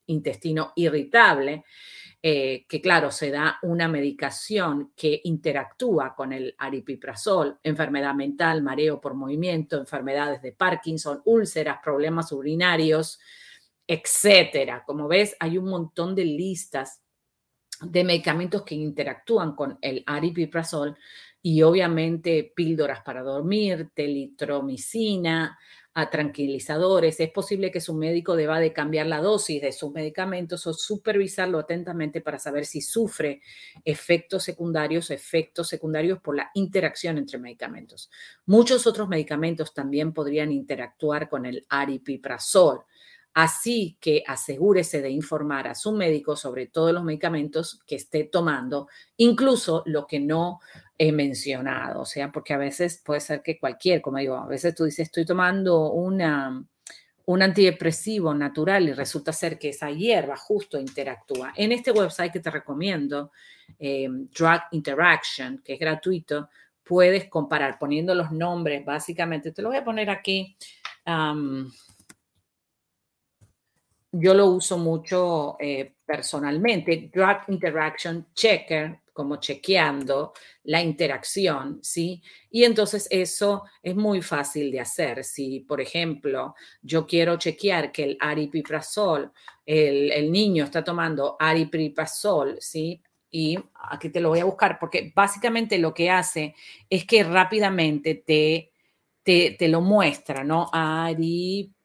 intestino 0.07 0.73
irritable, 0.75 1.63
eh, 2.21 2.65
que 2.67 2.81
claro, 2.81 3.09
se 3.09 3.31
da 3.31 3.57
una 3.61 3.87
medicación 3.87 4.91
que 4.97 5.21
interactúa 5.23 6.13
con 6.13 6.33
el 6.33 6.53
aripiprazol, 6.57 7.57
enfermedad 7.63 8.13
mental, 8.15 8.61
mareo 8.61 8.99
por 8.99 9.13
movimiento, 9.13 9.77
enfermedades 9.77 10.41
de 10.41 10.51
Parkinson, 10.51 11.21
úlceras, 11.23 11.77
problemas 11.81 12.33
urinarios, 12.33 13.17
etcétera. 13.87 14.83
Como 14.85 15.07
ves, 15.07 15.37
hay 15.39 15.57
un 15.57 15.69
montón 15.69 16.15
de 16.15 16.25
listas 16.25 17.01
de 17.81 18.03
medicamentos 18.03 18.63
que 18.63 18.75
interactúan 18.75 19.55
con 19.55 19.77
el 19.81 20.03
aripiprazol 20.05 20.97
y 21.41 21.61
obviamente 21.61 22.51
píldoras 22.55 23.01
para 23.01 23.23
dormir, 23.23 23.89
telitromicina, 23.93 25.57
a 25.93 26.09
tranquilizadores. 26.09 27.19
Es 27.19 27.31
posible 27.31 27.71
que 27.71 27.81
su 27.81 27.93
médico 27.93 28.35
deba 28.35 28.59
de 28.59 28.73
cambiar 28.73 29.07
la 29.07 29.21
dosis 29.21 29.61
de 29.61 29.71
sus 29.71 29.91
medicamentos 29.91 30.65
o 30.67 30.73
supervisarlo 30.73 31.59
atentamente 31.59 32.21
para 32.21 32.39
saber 32.39 32.65
si 32.65 32.81
sufre 32.81 33.41
efectos 33.83 34.43
secundarios, 34.43 35.11
efectos 35.11 35.67
secundarios 35.67 36.19
por 36.19 36.35
la 36.35 36.51
interacción 36.53 37.17
entre 37.17 37.39
medicamentos. 37.39 38.09
Muchos 38.45 38.87
otros 38.87 39.09
medicamentos 39.09 39.73
también 39.73 40.13
podrían 40.13 40.51
interactuar 40.51 41.27
con 41.27 41.45
el 41.45 41.65
aripiprazol. 41.69 42.83
Así 43.41 43.95
que 44.01 44.21
asegúrese 44.27 45.01
de 45.01 45.11
informar 45.11 45.65
a 45.69 45.73
su 45.73 45.93
médico 45.93 46.35
sobre 46.35 46.67
todos 46.67 46.91
los 46.91 47.05
medicamentos 47.05 47.79
que 47.87 47.95
esté 47.95 48.25
tomando, 48.25 48.89
incluso 49.15 49.81
lo 49.85 50.05
que 50.05 50.19
no 50.19 50.59
he 50.97 51.13
mencionado. 51.13 52.01
O 52.01 52.05
sea, 52.05 52.33
porque 52.33 52.53
a 52.53 52.57
veces 52.57 53.01
puede 53.01 53.21
ser 53.21 53.41
que 53.41 53.57
cualquier, 53.57 54.01
como 54.01 54.17
digo, 54.17 54.35
a 54.35 54.45
veces 54.45 54.75
tú 54.75 54.83
dices, 54.83 55.07
estoy 55.07 55.23
tomando 55.25 55.89
una, 55.89 56.61
un 57.27 57.41
antidepresivo 57.41 58.33
natural 58.33 58.89
y 58.89 58.91
resulta 58.91 59.31
ser 59.31 59.57
que 59.57 59.69
esa 59.69 59.89
hierba 59.89 60.35
justo 60.35 60.77
interactúa. 60.77 61.53
En 61.55 61.71
este 61.71 61.91
website 61.91 62.33
que 62.33 62.41
te 62.41 62.51
recomiendo, 62.51 63.31
eh, 63.79 64.09
Drug 64.37 64.63
Interaction, 64.71 65.61
que 65.63 65.75
es 65.75 65.79
gratuito, 65.79 66.49
puedes 66.83 67.29
comparar 67.29 67.79
poniendo 67.79 68.13
los 68.13 68.33
nombres, 68.33 68.83
básicamente, 68.83 69.53
te 69.53 69.61
lo 69.61 69.69
voy 69.69 69.77
a 69.77 69.85
poner 69.85 70.09
aquí 70.09 70.57
yo 74.11 74.33
lo 74.33 74.47
uso 74.47 74.77
mucho 74.77 75.55
eh, 75.59 75.93
personalmente, 76.05 77.09
Drug 77.13 77.37
Interaction 77.47 78.27
Checker, 78.33 79.01
como 79.13 79.35
chequeando 79.35 80.33
la 80.63 80.81
interacción, 80.81 81.79
¿sí? 81.83 82.21
Y 82.49 82.63
entonces 82.63 83.07
eso 83.11 83.63
es 83.83 83.95
muy 83.95 84.21
fácil 84.21 84.71
de 84.71 84.79
hacer. 84.79 85.23
Si, 85.25 85.59
por 85.59 85.81
ejemplo, 85.81 86.55
yo 86.81 87.05
quiero 87.05 87.37
chequear 87.37 87.91
que 87.91 88.03
el 88.05 88.17
aripiprazol, 88.19 89.31
el, 89.65 90.11
el 90.11 90.31
niño 90.31 90.63
está 90.63 90.83
tomando 90.83 91.35
aripiprazol, 91.37 92.57
¿sí? 92.61 93.01
Y 93.29 93.59
aquí 93.91 94.09
te 94.09 94.21
lo 94.21 94.29
voy 94.29 94.39
a 94.39 94.45
buscar 94.45 94.79
porque 94.79 95.11
básicamente 95.13 95.77
lo 95.77 95.93
que 95.93 96.09
hace 96.09 96.55
es 96.89 97.05
que 97.05 97.23
rápidamente 97.23 98.15
te, 98.25 98.71
te, 99.21 99.55
te 99.59 99.67
lo 99.67 99.81
muestra, 99.81 100.43
¿no? 100.43 100.69
Aripiprazol 100.71 101.75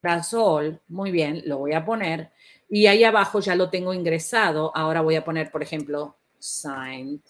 Prazol, 0.00 0.80
muy 0.88 1.10
bien, 1.10 1.42
lo 1.46 1.58
voy 1.58 1.74
a 1.74 1.84
poner. 1.84 2.30
Y 2.68 2.86
ahí 2.86 3.04
abajo 3.04 3.40
ya 3.40 3.54
lo 3.54 3.68
tengo 3.68 3.92
ingresado. 3.92 4.72
Ahora 4.74 5.02
voy 5.02 5.16
a 5.16 5.24
poner, 5.24 5.50
por 5.50 5.62
ejemplo, 5.62 6.14
Saint 6.38 7.22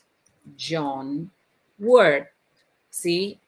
John 0.58 1.30
Word, 1.78 2.26
¿sí? 2.88 3.38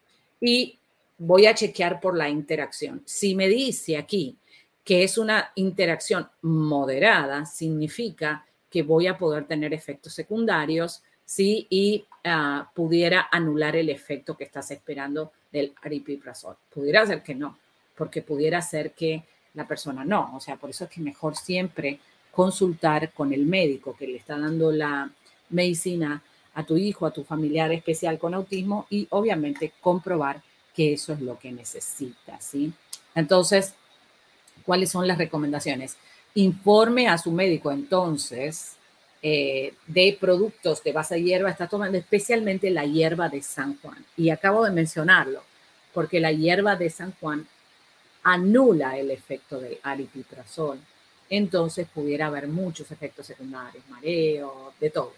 Y 0.41 0.79
voy 1.19 1.47
a 1.47 1.55
chequear 1.55 2.01
por 2.01 2.17
la 2.17 2.29
interacción. 2.29 3.03
Si 3.05 3.35
me 3.35 3.49
dice 3.49 3.97
aquí 3.97 4.37
que 4.85 5.05
es 5.05 5.17
una 5.19 5.53
interacción 5.55 6.29
moderada, 6.43 7.47
significa 7.47 8.45
que 8.69 8.83
voy 8.83 9.07
a 9.07 9.17
poder 9.17 9.47
tener 9.47 9.73
efectos 9.73 10.15
secundarios, 10.15 11.03
¿sí? 11.25 11.67
Y 11.71 12.05
ah, 12.25 12.71
pudiera 12.75 13.29
anular 13.31 13.77
el 13.77 13.91
efecto 13.91 14.37
que 14.37 14.45
estás 14.45 14.71
esperando 14.73 15.33
del 15.53 15.75
aripiprazol. 15.83 16.57
Pudiera 16.75 17.07
ser 17.07 17.23
que 17.23 17.35
no 17.35 17.59
porque 18.03 18.21
pudiera 18.21 18.61
ser 18.61 18.95
que 18.95 19.23
la 19.55 19.69
persona 19.69 20.05
no. 20.05 20.35
O 20.35 20.41
sea, 20.41 20.57
por 20.57 20.71
eso 20.71 20.83
es 20.83 20.91
que 20.91 21.01
mejor 21.01 21.37
siempre 21.37 22.01
consultar 22.33 23.13
con 23.13 23.33
el 23.33 23.47
médico 23.47 23.95
que 23.97 24.09
le 24.09 24.17
está 24.17 24.37
dando 24.37 24.73
la 24.73 25.09
medicina 25.51 26.21
a 26.55 26.65
tu 26.65 26.77
hijo, 26.77 27.07
a 27.07 27.13
tu 27.13 27.23
familiar 27.23 27.71
especial 27.71 28.19
con 28.19 28.35
autismo 28.35 28.89
y 28.91 29.07
obviamente 29.11 29.73
comprobar 29.81 30.43
que 30.75 30.95
eso 30.95 31.13
es 31.13 31.21
lo 31.21 31.39
que 31.39 31.53
necesita, 31.53 32.41
¿sí? 32.41 32.73
Entonces, 33.15 33.75
¿cuáles 34.65 34.91
son 34.91 35.07
las 35.07 35.19
recomendaciones? 35.19 35.97
Informe 36.35 37.07
a 37.07 37.19
su 37.19 37.31
médico 37.31 37.71
entonces 37.71 38.79
eh, 39.23 39.75
de 39.87 40.19
productos 40.21 40.83
de 40.83 40.91
base 40.91 41.15
de 41.15 41.23
hierba, 41.23 41.51
está 41.51 41.69
tomando 41.69 41.99
especialmente 41.99 42.69
la 42.69 42.85
hierba 42.85 43.29
de 43.29 43.43
San 43.43 43.79
Juan. 43.79 44.05
Y 44.17 44.31
acabo 44.31 44.65
de 44.65 44.73
mencionarlo, 44.73 45.45
porque 45.95 46.19
la 46.19 46.33
hierba 46.33 46.75
de 46.75 46.91
San 46.91 47.13
Juan 47.21 47.47
anula 48.25 48.99
el 48.99 49.11
efecto 49.11 49.61
del 49.61 49.79
aripiprazol. 49.83 50.79
Entonces 51.31 51.87
pudiera 51.93 52.27
haber 52.27 52.49
muchos 52.49 52.91
efectos 52.91 53.27
secundarios, 53.27 53.85
mareo, 53.89 54.73
de 54.79 54.91
todo. 54.91 55.15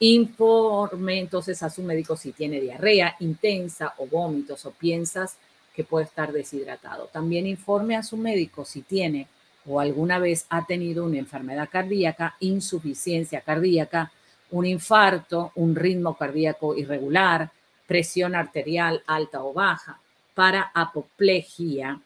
Informe 0.00 1.20
entonces 1.20 1.62
a 1.62 1.70
su 1.70 1.82
médico 1.82 2.16
si 2.16 2.32
tiene 2.32 2.60
diarrea 2.60 3.16
intensa 3.20 3.94
o 3.98 4.06
vómitos 4.06 4.66
o 4.66 4.72
piensas 4.72 5.36
que 5.74 5.84
puede 5.84 6.06
estar 6.06 6.32
deshidratado. 6.32 7.08
También 7.12 7.46
informe 7.46 7.96
a 7.96 8.02
su 8.02 8.16
médico 8.16 8.64
si 8.64 8.82
tiene 8.82 9.28
o 9.66 9.80
alguna 9.80 10.18
vez 10.18 10.46
ha 10.50 10.66
tenido 10.66 11.04
una 11.04 11.18
enfermedad 11.18 11.68
cardíaca, 11.70 12.36
insuficiencia 12.40 13.40
cardíaca, 13.40 14.12
un 14.50 14.66
infarto, 14.66 15.52
un 15.54 15.74
ritmo 15.74 16.16
cardíaco 16.16 16.76
irregular, 16.76 17.50
presión 17.86 18.34
arterial 18.34 19.02
alta 19.06 19.42
o 19.42 19.52
baja, 19.52 19.98
para 20.34 20.70
apoplejía, 20.74 22.00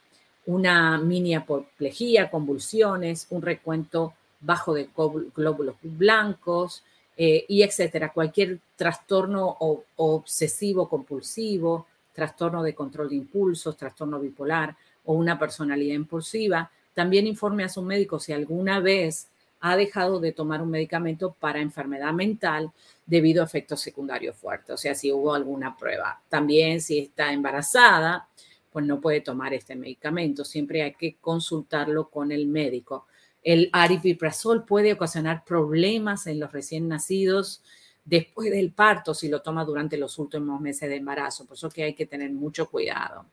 una 0.48 0.96
mini 0.96 1.34
apoplejía, 1.34 2.30
convulsiones, 2.30 3.26
un 3.30 3.42
recuento 3.42 4.14
bajo 4.40 4.72
de 4.72 4.88
glóbulos 5.34 5.76
blancos 5.82 6.82
eh, 7.16 7.44
y 7.48 7.62
etcétera. 7.62 8.12
Cualquier 8.12 8.58
trastorno 8.74 9.58
obsesivo 9.96 10.88
compulsivo, 10.88 11.86
trastorno 12.14 12.62
de 12.62 12.74
control 12.74 13.10
de 13.10 13.16
impulsos, 13.16 13.76
trastorno 13.76 14.18
bipolar 14.18 14.74
o 15.04 15.12
una 15.12 15.38
personalidad 15.38 15.94
impulsiva. 15.94 16.70
También 16.94 17.26
informe 17.26 17.64
a 17.64 17.68
su 17.68 17.82
médico 17.82 18.18
si 18.18 18.32
alguna 18.32 18.80
vez 18.80 19.28
ha 19.60 19.76
dejado 19.76 20.18
de 20.18 20.32
tomar 20.32 20.62
un 20.62 20.70
medicamento 20.70 21.36
para 21.38 21.60
enfermedad 21.60 22.14
mental 22.14 22.72
debido 23.04 23.42
a 23.42 23.46
efectos 23.46 23.80
secundarios 23.80 24.36
fuertes, 24.36 24.70
o 24.70 24.76
sea, 24.78 24.94
si 24.94 25.12
hubo 25.12 25.34
alguna 25.34 25.76
prueba. 25.76 26.22
También 26.30 26.80
si 26.80 27.00
está 27.00 27.32
embarazada, 27.32 28.28
pues 28.70 28.84
no 28.84 29.00
puede 29.00 29.20
tomar 29.20 29.54
este 29.54 29.76
medicamento. 29.76 30.44
Siempre 30.44 30.82
hay 30.82 30.94
que 30.94 31.16
consultarlo 31.20 32.10
con 32.10 32.32
el 32.32 32.46
médico. 32.46 33.06
El 33.42 33.70
aripiprazol 33.72 34.64
puede 34.64 34.92
ocasionar 34.92 35.44
problemas 35.44 36.26
en 36.26 36.40
los 36.40 36.52
recién 36.52 36.88
nacidos 36.88 37.62
después 38.04 38.50
del 38.50 38.72
parto 38.72 39.14
si 39.14 39.28
lo 39.28 39.42
toma 39.42 39.64
durante 39.64 39.96
los 39.96 40.18
últimos 40.18 40.60
meses 40.60 40.88
de 40.88 40.96
embarazo. 40.96 41.46
Por 41.46 41.56
eso 41.56 41.68
que 41.68 41.84
hay 41.84 41.94
que 41.94 42.06
tener 42.06 42.32
mucho 42.32 42.68
cuidado. 42.68 43.26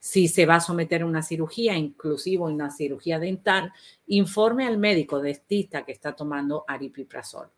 Si 0.00 0.28
se 0.28 0.46
va 0.46 0.56
a 0.56 0.60
someter 0.60 1.02
a 1.02 1.06
una 1.06 1.22
cirugía, 1.22 1.76
inclusive 1.76 2.42
una 2.42 2.70
cirugía 2.70 3.18
dental, 3.18 3.72
informe 4.06 4.66
al 4.66 4.78
médico 4.78 5.20
dentista 5.20 5.84
que 5.84 5.92
está 5.92 6.14
tomando 6.14 6.64
aripiprazol. 6.68 7.48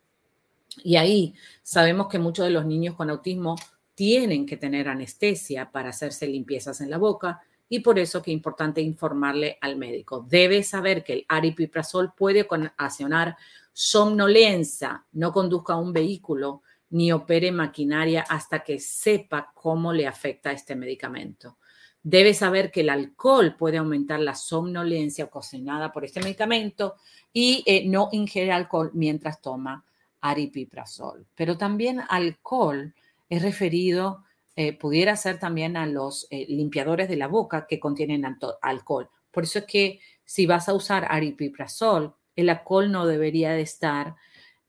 Y 0.83 0.97
ahí 0.97 1.35
sabemos 1.63 2.09
que 2.09 2.19
muchos 2.19 2.47
de 2.47 2.53
los 2.53 2.65
niños 2.65 2.95
con 2.95 3.11
autismo 3.11 3.57
tienen 4.01 4.47
que 4.47 4.57
tener 4.57 4.89
anestesia 4.89 5.71
para 5.71 5.91
hacerse 5.91 6.27
limpiezas 6.27 6.81
en 6.81 6.89
la 6.89 6.97
boca 6.97 7.43
y 7.69 7.81
por 7.81 7.99
eso 7.99 8.23
que 8.23 8.31
es 8.31 8.35
importante 8.35 8.81
informarle 8.81 9.59
al 9.61 9.77
médico. 9.77 10.25
Debe 10.27 10.63
saber 10.63 11.05
que 11.05 11.13
el 11.13 11.27
aripiprazol 11.29 12.15
puede 12.15 12.49
ocasionar 12.49 13.37
somnolencia, 13.75 15.05
no 15.13 15.35
conduzca 15.35 15.77
un 15.77 15.93
vehículo 15.93 16.63
ni 16.89 17.13
opere 17.13 17.53
maquinaria 17.53 18.23
hasta 18.27 18.61
que 18.61 18.79
sepa 18.79 19.53
cómo 19.55 19.93
le 19.93 20.07
afecta 20.07 20.51
este 20.51 20.75
medicamento. 20.75 21.59
Debe 22.03 22.33
saber 22.33 22.71
que 22.71 22.81
el 22.81 22.89
alcohol 22.89 23.55
puede 23.55 23.77
aumentar 23.77 24.21
la 24.21 24.35
somnolencia 24.35 25.27
ocasionada 25.27 25.93
por 25.93 26.07
este 26.07 26.23
medicamento 26.23 26.95
y 27.35 27.63
eh, 27.67 27.87
no 27.87 28.09
ingerir 28.13 28.53
alcohol 28.53 28.93
mientras 28.95 29.43
toma 29.43 29.85
aripiprazol. 30.23 31.27
Pero 31.35 31.59
también 31.59 32.01
alcohol 32.09 32.95
es 33.31 33.43
referido, 33.43 34.25
eh, 34.57 34.77
pudiera 34.77 35.17
ser 35.17 35.39
también 35.39 35.77
a 35.77 35.87
los 35.87 36.27
eh, 36.31 36.45
limpiadores 36.49 37.09
de 37.09 37.17
la 37.17 37.29
boca 37.29 37.67
que 37.67 37.81
contienen 37.81 38.27
alcohol. 38.61 39.09
Por 39.31 39.45
eso 39.45 39.61
es 39.61 39.65
que 39.65 40.01
si 40.25 40.45
vas 40.45 40.69
a 40.69 40.75
usar 40.75 41.07
aripiprazol, 41.09 42.15
el 42.37 42.51
alcohol 42.51 42.91
no 42.93 43.07
debería 43.07 43.53
de 43.53 43.63
estar, 43.63 44.17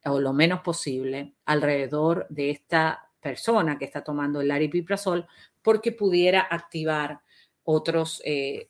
o 0.05 0.19
lo 0.19 0.31
menos 0.33 0.61
posible, 0.61 1.33
alrededor 1.45 2.27
de 2.29 2.51
esta 2.51 3.09
persona 3.19 3.77
que 3.77 3.85
está 3.85 4.03
tomando 4.03 4.41
el 4.41 4.51
aripiprazol, 4.51 5.27
porque 5.61 5.91
pudiera 5.91 6.41
activar 6.41 7.21
otros 7.63 8.21
eh, 8.25 8.69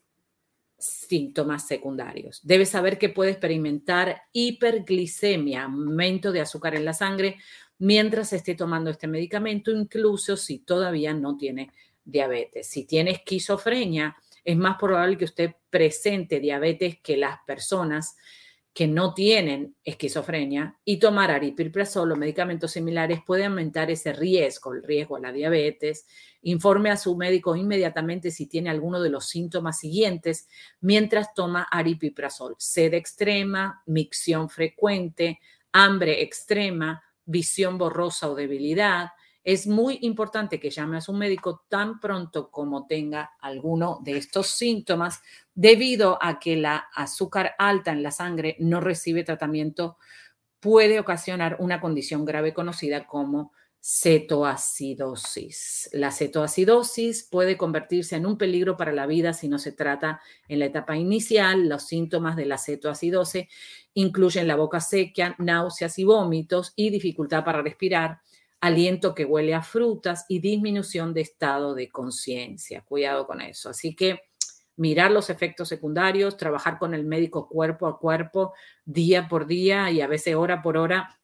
síntomas 0.77 1.67
secundarios. 1.67 2.39
Debes 2.43 2.69
saber 2.69 2.97
que 2.97 3.09
puede 3.09 3.31
experimentar 3.31 4.23
hiperglicemia, 4.33 5.63
aumento 5.63 6.31
de 6.31 6.41
azúcar 6.41 6.75
en 6.75 6.85
la 6.85 6.93
sangre, 6.93 7.37
mientras 7.81 8.31
esté 8.31 8.53
tomando 8.53 8.91
este 8.91 9.07
medicamento, 9.07 9.71
incluso 9.71 10.37
si 10.37 10.59
todavía 10.59 11.15
no 11.15 11.35
tiene 11.35 11.71
diabetes. 12.05 12.67
Si 12.67 12.85
tiene 12.85 13.09
esquizofrenia, 13.09 14.15
es 14.43 14.55
más 14.55 14.77
probable 14.77 15.17
que 15.17 15.25
usted 15.25 15.55
presente 15.71 16.39
diabetes 16.39 16.99
que 17.01 17.17
las 17.17 17.39
personas 17.45 18.15
que 18.71 18.87
no 18.87 19.15
tienen 19.15 19.75
esquizofrenia 19.83 20.77
y 20.85 20.97
tomar 20.97 21.31
aripiprazol 21.31 22.11
o 22.11 22.15
medicamentos 22.15 22.71
similares 22.71 23.19
puede 23.25 23.45
aumentar 23.45 23.89
ese 23.89 24.13
riesgo, 24.13 24.73
el 24.73 24.83
riesgo 24.83 25.15
a 25.15 25.19
la 25.19 25.31
diabetes. 25.31 26.05
Informe 26.43 26.91
a 26.91 26.97
su 26.97 27.17
médico 27.17 27.55
inmediatamente 27.55 28.29
si 28.29 28.45
tiene 28.45 28.69
alguno 28.69 29.01
de 29.01 29.09
los 29.09 29.27
síntomas 29.27 29.79
siguientes 29.79 30.47
mientras 30.81 31.33
toma 31.33 31.63
aripiprazol. 31.63 32.55
Sed 32.59 32.93
extrema, 32.93 33.81
micción 33.87 34.49
frecuente, 34.49 35.39
hambre 35.71 36.21
extrema, 36.21 37.03
visión 37.25 37.77
borrosa 37.77 38.29
o 38.29 38.35
debilidad, 38.35 39.09
es 39.43 39.65
muy 39.65 39.97
importante 40.01 40.59
que 40.59 40.69
llame 40.69 40.97
a 40.97 41.01
su 41.01 41.13
médico 41.13 41.65
tan 41.67 41.99
pronto 41.99 42.51
como 42.51 42.85
tenga 42.85 43.31
alguno 43.41 43.99
de 44.03 44.17
estos 44.17 44.47
síntomas, 44.47 45.21
debido 45.55 46.19
a 46.21 46.39
que 46.39 46.55
la 46.55 46.89
azúcar 46.93 47.55
alta 47.57 47.91
en 47.91 48.03
la 48.03 48.11
sangre 48.11 48.55
no 48.59 48.79
recibe 48.79 49.23
tratamiento, 49.23 49.97
puede 50.59 50.99
ocasionar 50.99 51.57
una 51.59 51.81
condición 51.81 52.23
grave 52.23 52.53
conocida 52.53 53.07
como 53.07 53.51
cetoacidosis. 53.83 55.89
La 55.93 56.11
cetoacidosis 56.11 57.23
puede 57.23 57.57
convertirse 57.57 58.15
en 58.15 58.27
un 58.27 58.37
peligro 58.37 58.77
para 58.77 58.91
la 58.91 59.07
vida 59.07 59.33
si 59.33 59.49
no 59.49 59.57
se 59.57 59.71
trata 59.71 60.21
en 60.47 60.59
la 60.59 60.65
etapa 60.65 60.97
inicial. 60.97 61.67
Los 61.67 61.87
síntomas 61.87 62.35
de 62.35 62.45
la 62.45 62.59
cetoacidosis 62.59 63.47
incluyen 63.95 64.47
la 64.47 64.55
boca 64.55 64.79
seca, 64.79 65.35
náuseas 65.39 65.97
y 65.97 66.03
vómitos 66.03 66.73
y 66.75 66.91
dificultad 66.91 67.43
para 67.43 67.61
respirar 67.61 68.19
aliento 68.61 69.15
que 69.15 69.25
huele 69.25 69.55
a 69.55 69.63
frutas 69.63 70.25
y 70.29 70.39
disminución 70.39 71.15
de 71.15 71.21
estado 71.21 71.73
de 71.73 71.89
conciencia. 71.89 72.81
Cuidado 72.81 73.25
con 73.25 73.41
eso. 73.41 73.69
Así 73.69 73.95
que 73.95 74.19
mirar 74.75 75.11
los 75.11 75.31
efectos 75.31 75.67
secundarios, 75.67 76.37
trabajar 76.37 76.77
con 76.77 76.93
el 76.93 77.03
médico 77.03 77.49
cuerpo 77.49 77.87
a 77.87 77.99
cuerpo, 77.99 78.53
día 78.85 79.27
por 79.27 79.47
día 79.47 79.89
y 79.89 80.01
a 80.01 80.07
veces 80.07 80.35
hora 80.35 80.61
por 80.61 80.77
hora, 80.77 81.19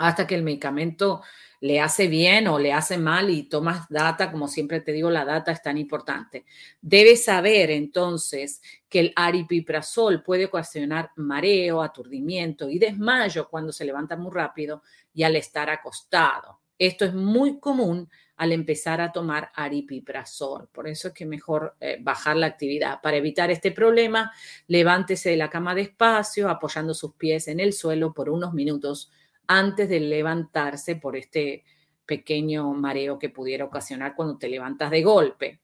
hasta 0.00 0.26
que 0.26 0.34
el 0.34 0.42
medicamento 0.42 1.22
le 1.60 1.78
hace 1.78 2.08
bien 2.08 2.48
o 2.48 2.58
le 2.58 2.72
hace 2.72 2.96
mal 2.96 3.28
y 3.28 3.42
tomas 3.42 3.86
data, 3.90 4.32
como 4.32 4.48
siempre 4.48 4.80
te 4.80 4.92
digo, 4.92 5.10
la 5.10 5.26
data 5.26 5.52
es 5.52 5.62
tan 5.62 5.76
importante. 5.76 6.46
Debes 6.80 7.24
saber 7.24 7.70
entonces 7.70 8.62
que 8.88 9.00
el 9.00 9.12
aripiprazol 9.14 10.22
puede 10.22 10.46
ocasionar 10.46 11.10
mareo, 11.16 11.82
aturdimiento 11.82 12.70
y 12.70 12.78
desmayo 12.78 13.46
cuando 13.50 13.72
se 13.72 13.84
levanta 13.84 14.16
muy 14.16 14.32
rápido 14.32 14.82
y 15.12 15.22
al 15.22 15.36
estar 15.36 15.68
acostado. 15.68 16.60
Esto 16.78 17.04
es 17.04 17.12
muy 17.12 17.60
común 17.60 18.08
al 18.36 18.52
empezar 18.52 19.02
a 19.02 19.12
tomar 19.12 19.50
aripiprazol. 19.54 20.66
Por 20.72 20.88
eso 20.88 21.08
es 21.08 21.14
que 21.14 21.26
mejor 21.26 21.76
eh, 21.78 21.98
bajar 22.00 22.38
la 22.38 22.46
actividad. 22.46 23.02
Para 23.02 23.18
evitar 23.18 23.50
este 23.50 23.70
problema, 23.70 24.32
levántese 24.66 25.28
de 25.28 25.36
la 25.36 25.50
cama 25.50 25.74
despacio, 25.74 26.48
apoyando 26.48 26.94
sus 26.94 27.12
pies 27.16 27.48
en 27.48 27.60
el 27.60 27.74
suelo 27.74 28.14
por 28.14 28.30
unos 28.30 28.54
minutos 28.54 29.10
antes 29.52 29.88
de 29.88 29.98
levantarse 29.98 30.94
por 30.94 31.16
este 31.16 31.64
pequeño 32.06 32.72
mareo 32.72 33.18
que 33.18 33.30
pudiera 33.30 33.64
ocasionar 33.64 34.14
cuando 34.14 34.38
te 34.38 34.48
levantas 34.48 34.92
de 34.92 35.02
golpe. 35.02 35.60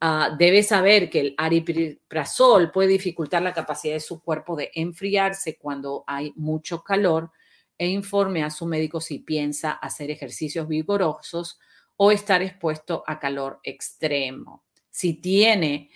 Uh, 0.00 0.34
debe 0.38 0.62
saber 0.62 1.10
que 1.10 1.20
el 1.20 1.34
aripiprazol 1.36 2.70
puede 2.70 2.88
dificultar 2.88 3.42
la 3.42 3.52
capacidad 3.52 3.92
de 3.92 4.00
su 4.00 4.22
cuerpo 4.22 4.56
de 4.56 4.70
enfriarse 4.74 5.58
cuando 5.58 6.02
hay 6.06 6.32
mucho 6.36 6.82
calor 6.82 7.30
e 7.76 7.88
informe 7.88 8.42
a 8.42 8.48
su 8.48 8.64
médico 8.64 9.02
si 9.02 9.18
piensa 9.18 9.72
hacer 9.72 10.10
ejercicios 10.10 10.66
vigorosos 10.66 11.58
o 11.96 12.10
estar 12.10 12.40
expuesto 12.40 13.04
a 13.06 13.18
calor 13.18 13.60
extremo. 13.62 14.64
Si 14.90 15.14
tiene 15.14 15.90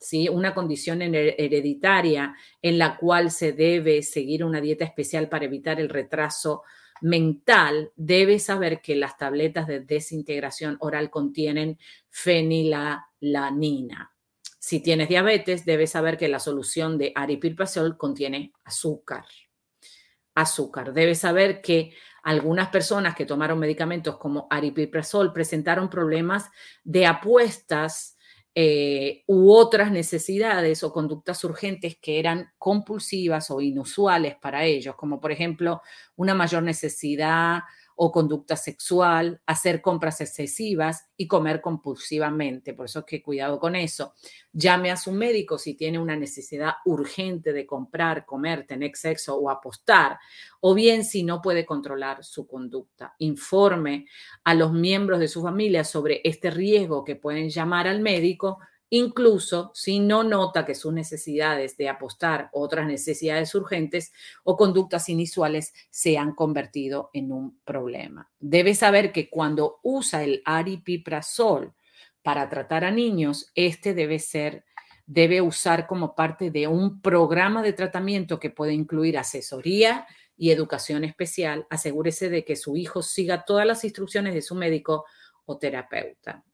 ¿sí? 0.00 0.28
una 0.28 0.54
condición 0.54 1.02
hereditaria 1.02 2.34
en 2.60 2.78
la 2.78 2.96
cual 2.96 3.30
se 3.30 3.52
debe 3.52 4.02
seguir 4.02 4.44
una 4.44 4.60
dieta 4.60 4.84
especial 4.84 5.28
para 5.28 5.46
evitar 5.46 5.80
el 5.80 5.88
retraso 5.88 6.62
mental, 7.00 7.92
debe 7.96 8.38
saber 8.38 8.80
que 8.80 8.96
las 8.96 9.16
tabletas 9.16 9.66
de 9.66 9.80
desintegración 9.80 10.76
oral 10.80 11.10
contienen 11.10 11.78
fenilalanina. 12.10 14.12
Si 14.58 14.80
tienes 14.80 15.08
diabetes, 15.08 15.64
debes 15.64 15.92
saber 15.92 16.18
que 16.18 16.28
la 16.28 16.40
solución 16.40 16.98
de 16.98 17.12
aripiprazol 17.14 17.96
contiene 17.96 18.52
azúcar. 18.64 19.24
Azúcar. 20.34 20.92
Debes 20.92 21.20
saber 21.20 21.62
que 21.62 21.94
algunas 22.22 22.68
personas 22.68 23.14
que 23.14 23.24
tomaron 23.24 23.58
medicamentos 23.58 24.18
como 24.18 24.46
aripiprazol 24.50 25.32
presentaron 25.32 25.88
problemas 25.88 26.50
de 26.84 27.06
apuestas 27.06 28.17
eh, 28.60 29.22
u 29.28 29.52
otras 29.52 29.92
necesidades 29.92 30.82
o 30.82 30.92
conductas 30.92 31.44
urgentes 31.44 31.96
que 32.02 32.18
eran 32.18 32.50
compulsivas 32.58 33.52
o 33.52 33.60
inusuales 33.60 34.34
para 34.34 34.64
ellos, 34.64 34.96
como 34.96 35.20
por 35.20 35.30
ejemplo 35.30 35.80
una 36.16 36.34
mayor 36.34 36.64
necesidad 36.64 37.60
o 38.00 38.12
conducta 38.12 38.54
sexual, 38.54 39.40
hacer 39.44 39.82
compras 39.82 40.20
excesivas 40.20 41.08
y 41.16 41.26
comer 41.26 41.60
compulsivamente. 41.60 42.72
Por 42.72 42.86
eso 42.86 43.00
es 43.00 43.04
que 43.04 43.20
cuidado 43.20 43.58
con 43.58 43.74
eso. 43.74 44.14
Llame 44.52 44.92
a 44.92 44.96
su 44.96 45.10
médico 45.10 45.58
si 45.58 45.74
tiene 45.74 45.98
una 45.98 46.14
necesidad 46.14 46.74
urgente 46.84 47.52
de 47.52 47.66
comprar, 47.66 48.24
comer, 48.24 48.66
tener 48.66 48.92
sexo 48.94 49.36
o 49.36 49.50
apostar, 49.50 50.16
o 50.60 50.74
bien 50.74 51.04
si 51.04 51.24
no 51.24 51.42
puede 51.42 51.66
controlar 51.66 52.22
su 52.22 52.46
conducta. 52.46 53.16
Informe 53.18 54.06
a 54.44 54.54
los 54.54 54.72
miembros 54.72 55.18
de 55.18 55.26
su 55.26 55.42
familia 55.42 55.82
sobre 55.82 56.20
este 56.22 56.52
riesgo 56.52 57.02
que 57.02 57.16
pueden 57.16 57.50
llamar 57.50 57.88
al 57.88 58.00
médico 58.00 58.60
incluso 58.90 59.70
si 59.74 60.00
no 60.00 60.22
nota 60.22 60.64
que 60.64 60.74
sus 60.74 60.92
necesidades 60.92 61.76
de 61.76 61.88
apostar 61.88 62.48
otras 62.52 62.86
necesidades 62.86 63.54
urgentes 63.54 64.12
o 64.44 64.56
conductas 64.56 65.08
inusuales 65.08 65.72
se 65.90 66.18
han 66.18 66.34
convertido 66.34 67.10
en 67.12 67.32
un 67.32 67.60
problema. 67.64 68.30
Debe 68.38 68.74
saber 68.74 69.12
que 69.12 69.28
cuando 69.28 69.78
usa 69.82 70.24
el 70.24 70.42
aripiprazol 70.44 71.74
para 72.22 72.48
tratar 72.48 72.84
a 72.84 72.90
niños, 72.90 73.50
este 73.54 73.94
debe 73.94 74.18
ser 74.18 74.64
debe 75.08 75.40
usar 75.40 75.86
como 75.86 76.14
parte 76.14 76.50
de 76.50 76.66
un 76.66 77.00
programa 77.00 77.62
de 77.62 77.72
tratamiento 77.72 78.38
que 78.38 78.50
puede 78.50 78.74
incluir 78.74 79.16
asesoría 79.16 80.06
y 80.36 80.50
educación 80.50 81.02
especial. 81.02 81.66
Asegúrese 81.70 82.28
de 82.28 82.44
que 82.44 82.56
su 82.56 82.76
hijo 82.76 83.02
siga 83.02 83.46
todas 83.46 83.66
las 83.66 83.84
instrucciones 83.84 84.34
de 84.34 84.42
su 84.42 84.54
médico 84.54 85.06
o 85.46 85.56
terapeuta. 85.56 86.44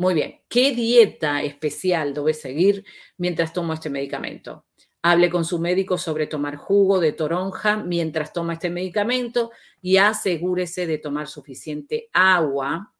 Muy 0.00 0.14
bien, 0.14 0.40
¿qué 0.48 0.74
dieta 0.74 1.42
especial 1.42 2.14
debe 2.14 2.32
seguir 2.32 2.86
mientras 3.18 3.52
toma 3.52 3.74
este 3.74 3.90
medicamento? 3.90 4.64
Hable 5.02 5.28
con 5.28 5.44
su 5.44 5.58
médico 5.58 5.98
sobre 5.98 6.26
tomar 6.26 6.56
jugo 6.56 7.00
de 7.00 7.12
toronja 7.12 7.76
mientras 7.76 8.32
toma 8.32 8.54
este 8.54 8.70
medicamento 8.70 9.50
y 9.82 9.98
asegúrese 9.98 10.86
de 10.86 10.96
tomar 10.96 11.28
suficiente 11.28 12.08
agua 12.14 12.94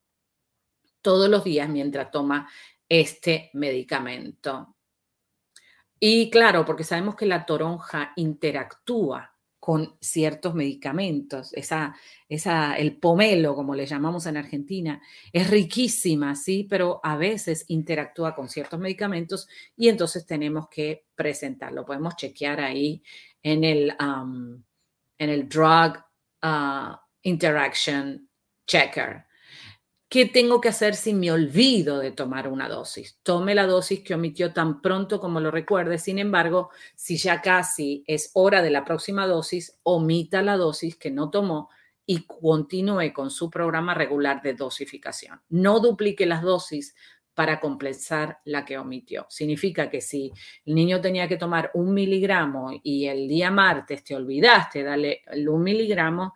todos 1.00 1.30
los 1.30 1.42
días 1.42 1.70
mientras 1.70 2.10
toma 2.10 2.50
este 2.86 3.48
medicamento. 3.54 4.76
Y 5.98 6.28
claro, 6.28 6.66
porque 6.66 6.84
sabemos 6.84 7.14
que 7.16 7.24
la 7.24 7.46
toronja 7.46 8.12
interactúa 8.16 9.34
con 9.60 9.96
ciertos 10.00 10.54
medicamentos. 10.54 11.52
Esa, 11.52 11.94
esa, 12.28 12.74
el 12.76 12.96
pomelo, 12.96 13.54
como 13.54 13.74
le 13.74 13.86
llamamos 13.86 14.26
en 14.26 14.38
Argentina, 14.38 15.00
es 15.32 15.50
riquísima, 15.50 16.34
sí, 16.34 16.66
pero 16.68 17.00
a 17.04 17.16
veces 17.16 17.66
interactúa 17.68 18.34
con 18.34 18.48
ciertos 18.48 18.80
medicamentos 18.80 19.46
y 19.76 19.88
entonces 19.88 20.24
tenemos 20.26 20.68
que 20.70 21.04
presentarlo. 21.14 21.84
Podemos 21.84 22.16
chequear 22.16 22.60
ahí 22.60 23.02
en 23.42 23.62
el, 23.62 23.94
en 24.00 24.64
el 25.30 25.48
Drug 25.48 25.98
ah, 26.40 27.06
Interaction 27.22 28.28
Checker. 28.66 29.26
¿Qué 30.10 30.26
tengo 30.26 30.60
que 30.60 30.70
hacer 30.70 30.96
si 30.96 31.14
me 31.14 31.30
olvido 31.30 32.00
de 32.00 32.10
tomar 32.10 32.48
una 32.48 32.68
dosis? 32.68 33.20
Tome 33.22 33.54
la 33.54 33.68
dosis 33.68 34.00
que 34.00 34.14
omitió 34.14 34.52
tan 34.52 34.82
pronto 34.82 35.20
como 35.20 35.38
lo 35.38 35.52
recuerde. 35.52 35.98
Sin 35.98 36.18
embargo, 36.18 36.70
si 36.96 37.16
ya 37.16 37.40
casi 37.40 38.02
es 38.08 38.32
hora 38.34 38.60
de 38.60 38.70
la 38.70 38.84
próxima 38.84 39.28
dosis, 39.28 39.78
omita 39.84 40.42
la 40.42 40.56
dosis 40.56 40.96
que 40.96 41.12
no 41.12 41.30
tomó 41.30 41.70
y 42.04 42.26
continúe 42.26 43.12
con 43.14 43.30
su 43.30 43.48
programa 43.50 43.94
regular 43.94 44.42
de 44.42 44.54
dosificación. 44.54 45.42
No 45.48 45.78
duplique 45.78 46.26
las 46.26 46.42
dosis 46.42 46.96
para 47.32 47.60
compensar 47.60 48.40
la 48.46 48.64
que 48.64 48.78
omitió. 48.78 49.26
Significa 49.28 49.88
que 49.88 50.00
si 50.00 50.32
el 50.66 50.74
niño 50.74 51.00
tenía 51.00 51.28
que 51.28 51.36
tomar 51.36 51.70
un 51.74 51.94
miligramo 51.94 52.72
y 52.82 53.06
el 53.06 53.28
día 53.28 53.52
martes 53.52 54.02
te 54.02 54.16
olvidaste, 54.16 54.82
dale 54.82 55.22
el 55.26 55.48
un 55.48 55.62
miligramo, 55.62 56.34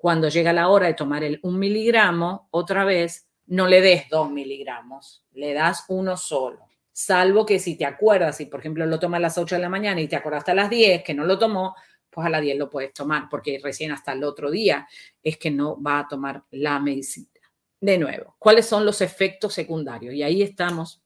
cuando 0.00 0.30
llega 0.30 0.54
la 0.54 0.68
hora 0.68 0.86
de 0.86 0.94
tomar 0.94 1.22
el 1.24 1.40
un 1.42 1.58
miligramo, 1.58 2.48
otra 2.52 2.86
vez, 2.86 3.28
no 3.48 3.66
le 3.66 3.82
des 3.82 4.08
dos 4.08 4.30
miligramos, 4.30 5.26
le 5.32 5.52
das 5.52 5.84
uno 5.88 6.16
solo. 6.16 6.60
Salvo 6.90 7.44
que 7.44 7.58
si 7.58 7.76
te 7.76 7.84
acuerdas, 7.84 8.38
si 8.38 8.46
por 8.46 8.60
ejemplo 8.60 8.86
lo 8.86 8.98
toma 8.98 9.18
a 9.18 9.20
las 9.20 9.36
8 9.36 9.56
de 9.56 9.60
la 9.60 9.68
mañana 9.68 10.00
y 10.00 10.08
te 10.08 10.16
acordaste 10.16 10.52
a 10.52 10.54
las 10.54 10.70
10 10.70 11.02
que 11.02 11.12
no 11.12 11.26
lo 11.26 11.38
tomó, 11.38 11.76
pues 12.08 12.26
a 12.26 12.30
las 12.30 12.40
10 12.40 12.56
lo 12.56 12.70
puedes 12.70 12.94
tomar, 12.94 13.28
porque 13.30 13.60
recién 13.62 13.92
hasta 13.92 14.12
el 14.12 14.24
otro 14.24 14.50
día 14.50 14.88
es 15.22 15.36
que 15.36 15.50
no 15.50 15.80
va 15.82 15.98
a 15.98 16.08
tomar 16.08 16.44
la 16.52 16.80
medicina. 16.80 17.28
De 17.78 17.98
nuevo, 17.98 18.36
¿cuáles 18.38 18.64
son 18.64 18.86
los 18.86 19.02
efectos 19.02 19.52
secundarios? 19.52 20.14
Y 20.14 20.22
ahí 20.22 20.40
estamos 20.40 20.99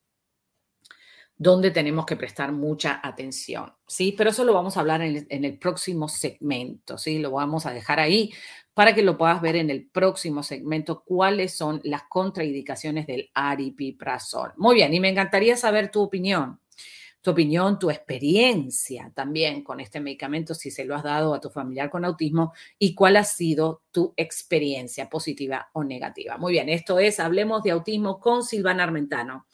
donde 1.37 1.71
tenemos 1.71 2.07
que 2.07 2.17
prestar 2.17 2.53
mucha 2.53 3.01
atención, 3.03 3.73
¿sí? 3.87 4.15
Pero 4.17 4.31
eso 4.31 4.45
lo 4.45 4.55
vamos 4.55 4.77
a 4.77 4.81
hablar 4.81 5.03
en 5.03 5.45
el, 5.45 5.59
próximo 5.59 6.09
segmento, 6.09 6.97
¿sí? 6.97 7.19
Lo 7.19 7.33
vamos 7.33 7.67
a 7.67 7.73
dejar 7.73 7.99
ahí 7.99 8.33
para 8.73 8.95
que 8.95 9.03
lo 9.03 9.19
puedas 9.19 9.41
ver 9.41 9.57
en 9.57 9.71
el 9.71 9.87
próximo 9.87 10.43
segmento, 10.43 11.03
cuáles 11.05 11.55
son 11.55 11.81
las 11.85 12.03
contraindicaciones 12.09 13.07
del 13.07 13.31
aripiprazol. 13.35 14.53
Muy 14.57 14.77
bien, 14.77 14.93
y 14.95 15.01
me 15.01 15.09
encantaría 15.09 15.57
saber 15.57 15.91
tu 15.91 16.03
opinión, 16.03 16.61
tu 17.21 17.31
opinión, 17.31 17.79
tu 17.79 17.91
experiencia 17.91 19.11
también 19.15 19.65
con 19.65 19.81
este 19.81 20.01
medicamento, 20.01 20.55
si 20.55 20.71
se 20.71 20.85
lo 20.85 20.95
has 20.95 21.03
dado 21.03 21.35
a 21.35 21.41
tu 21.41 21.51
familiar 21.51 21.89
con 21.89 22.05
autismo 22.05 22.53
y 22.79 22.95
cuál 22.95 23.17
ha 23.17 23.25
sido 23.25 23.83
tu 23.91 24.13
experiencia 24.17 25.09
positiva 25.09 25.69
o 25.73 25.85
negativa. 25.85 26.37
Muy 26.37 26.53
bien, 26.53 26.69
esto 26.69 26.99
es 26.99 27.21
Hablemos 27.21 27.63
de 27.63 27.71
Autismo 27.73 28.21
con 28.21 28.45
Silvana 28.45 28.85
Armentano 28.85 29.47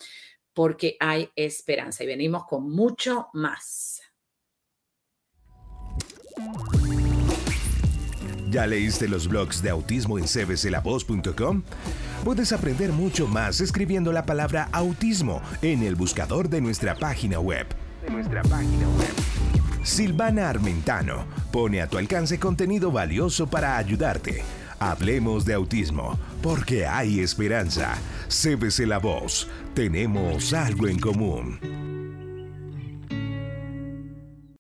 porque 0.52 0.96
hay 1.00 1.30
esperanza 1.36 2.04
y 2.04 2.06
venimos 2.06 2.44
con 2.44 2.70
mucho 2.70 3.28
más. 3.32 4.00
¿Ya 8.50 8.66
leíste 8.66 9.06
los 9.06 9.28
blogs 9.28 9.62
de 9.62 9.70
autismo 9.70 10.18
en 10.18 10.26
cbclavoz.com? 10.26 11.62
Puedes 12.24 12.52
aprender 12.52 12.90
mucho 12.90 13.28
más 13.28 13.60
escribiendo 13.60 14.12
la 14.12 14.26
palabra 14.26 14.68
autismo 14.72 15.40
en 15.62 15.84
el 15.84 15.94
buscador 15.94 16.48
de 16.48 16.60
nuestra 16.60 16.96
página 16.96 17.38
web. 17.38 17.66
De 18.02 18.10
nuestra 18.10 18.42
página 18.42 18.88
web. 18.98 19.30
Silvana 19.84 20.50
Armentano 20.50 21.24
pone 21.52 21.80
a 21.80 21.86
tu 21.86 21.96
alcance 21.96 22.38
contenido 22.38 22.90
valioso 22.90 23.46
para 23.46 23.78
ayudarte. 23.78 24.42
Hablemos 24.83 25.45
de 25.45 25.53
autismo, 25.53 26.19
porque 26.43 26.87
hay 26.87 27.21
esperanza. 27.21 27.99
Cébese 28.29 28.87
la 28.87 28.99
voz. 28.99 29.47
Tenemos 29.75 30.55
algo 30.55 30.88
en 30.88 30.99
común. 30.99 32.19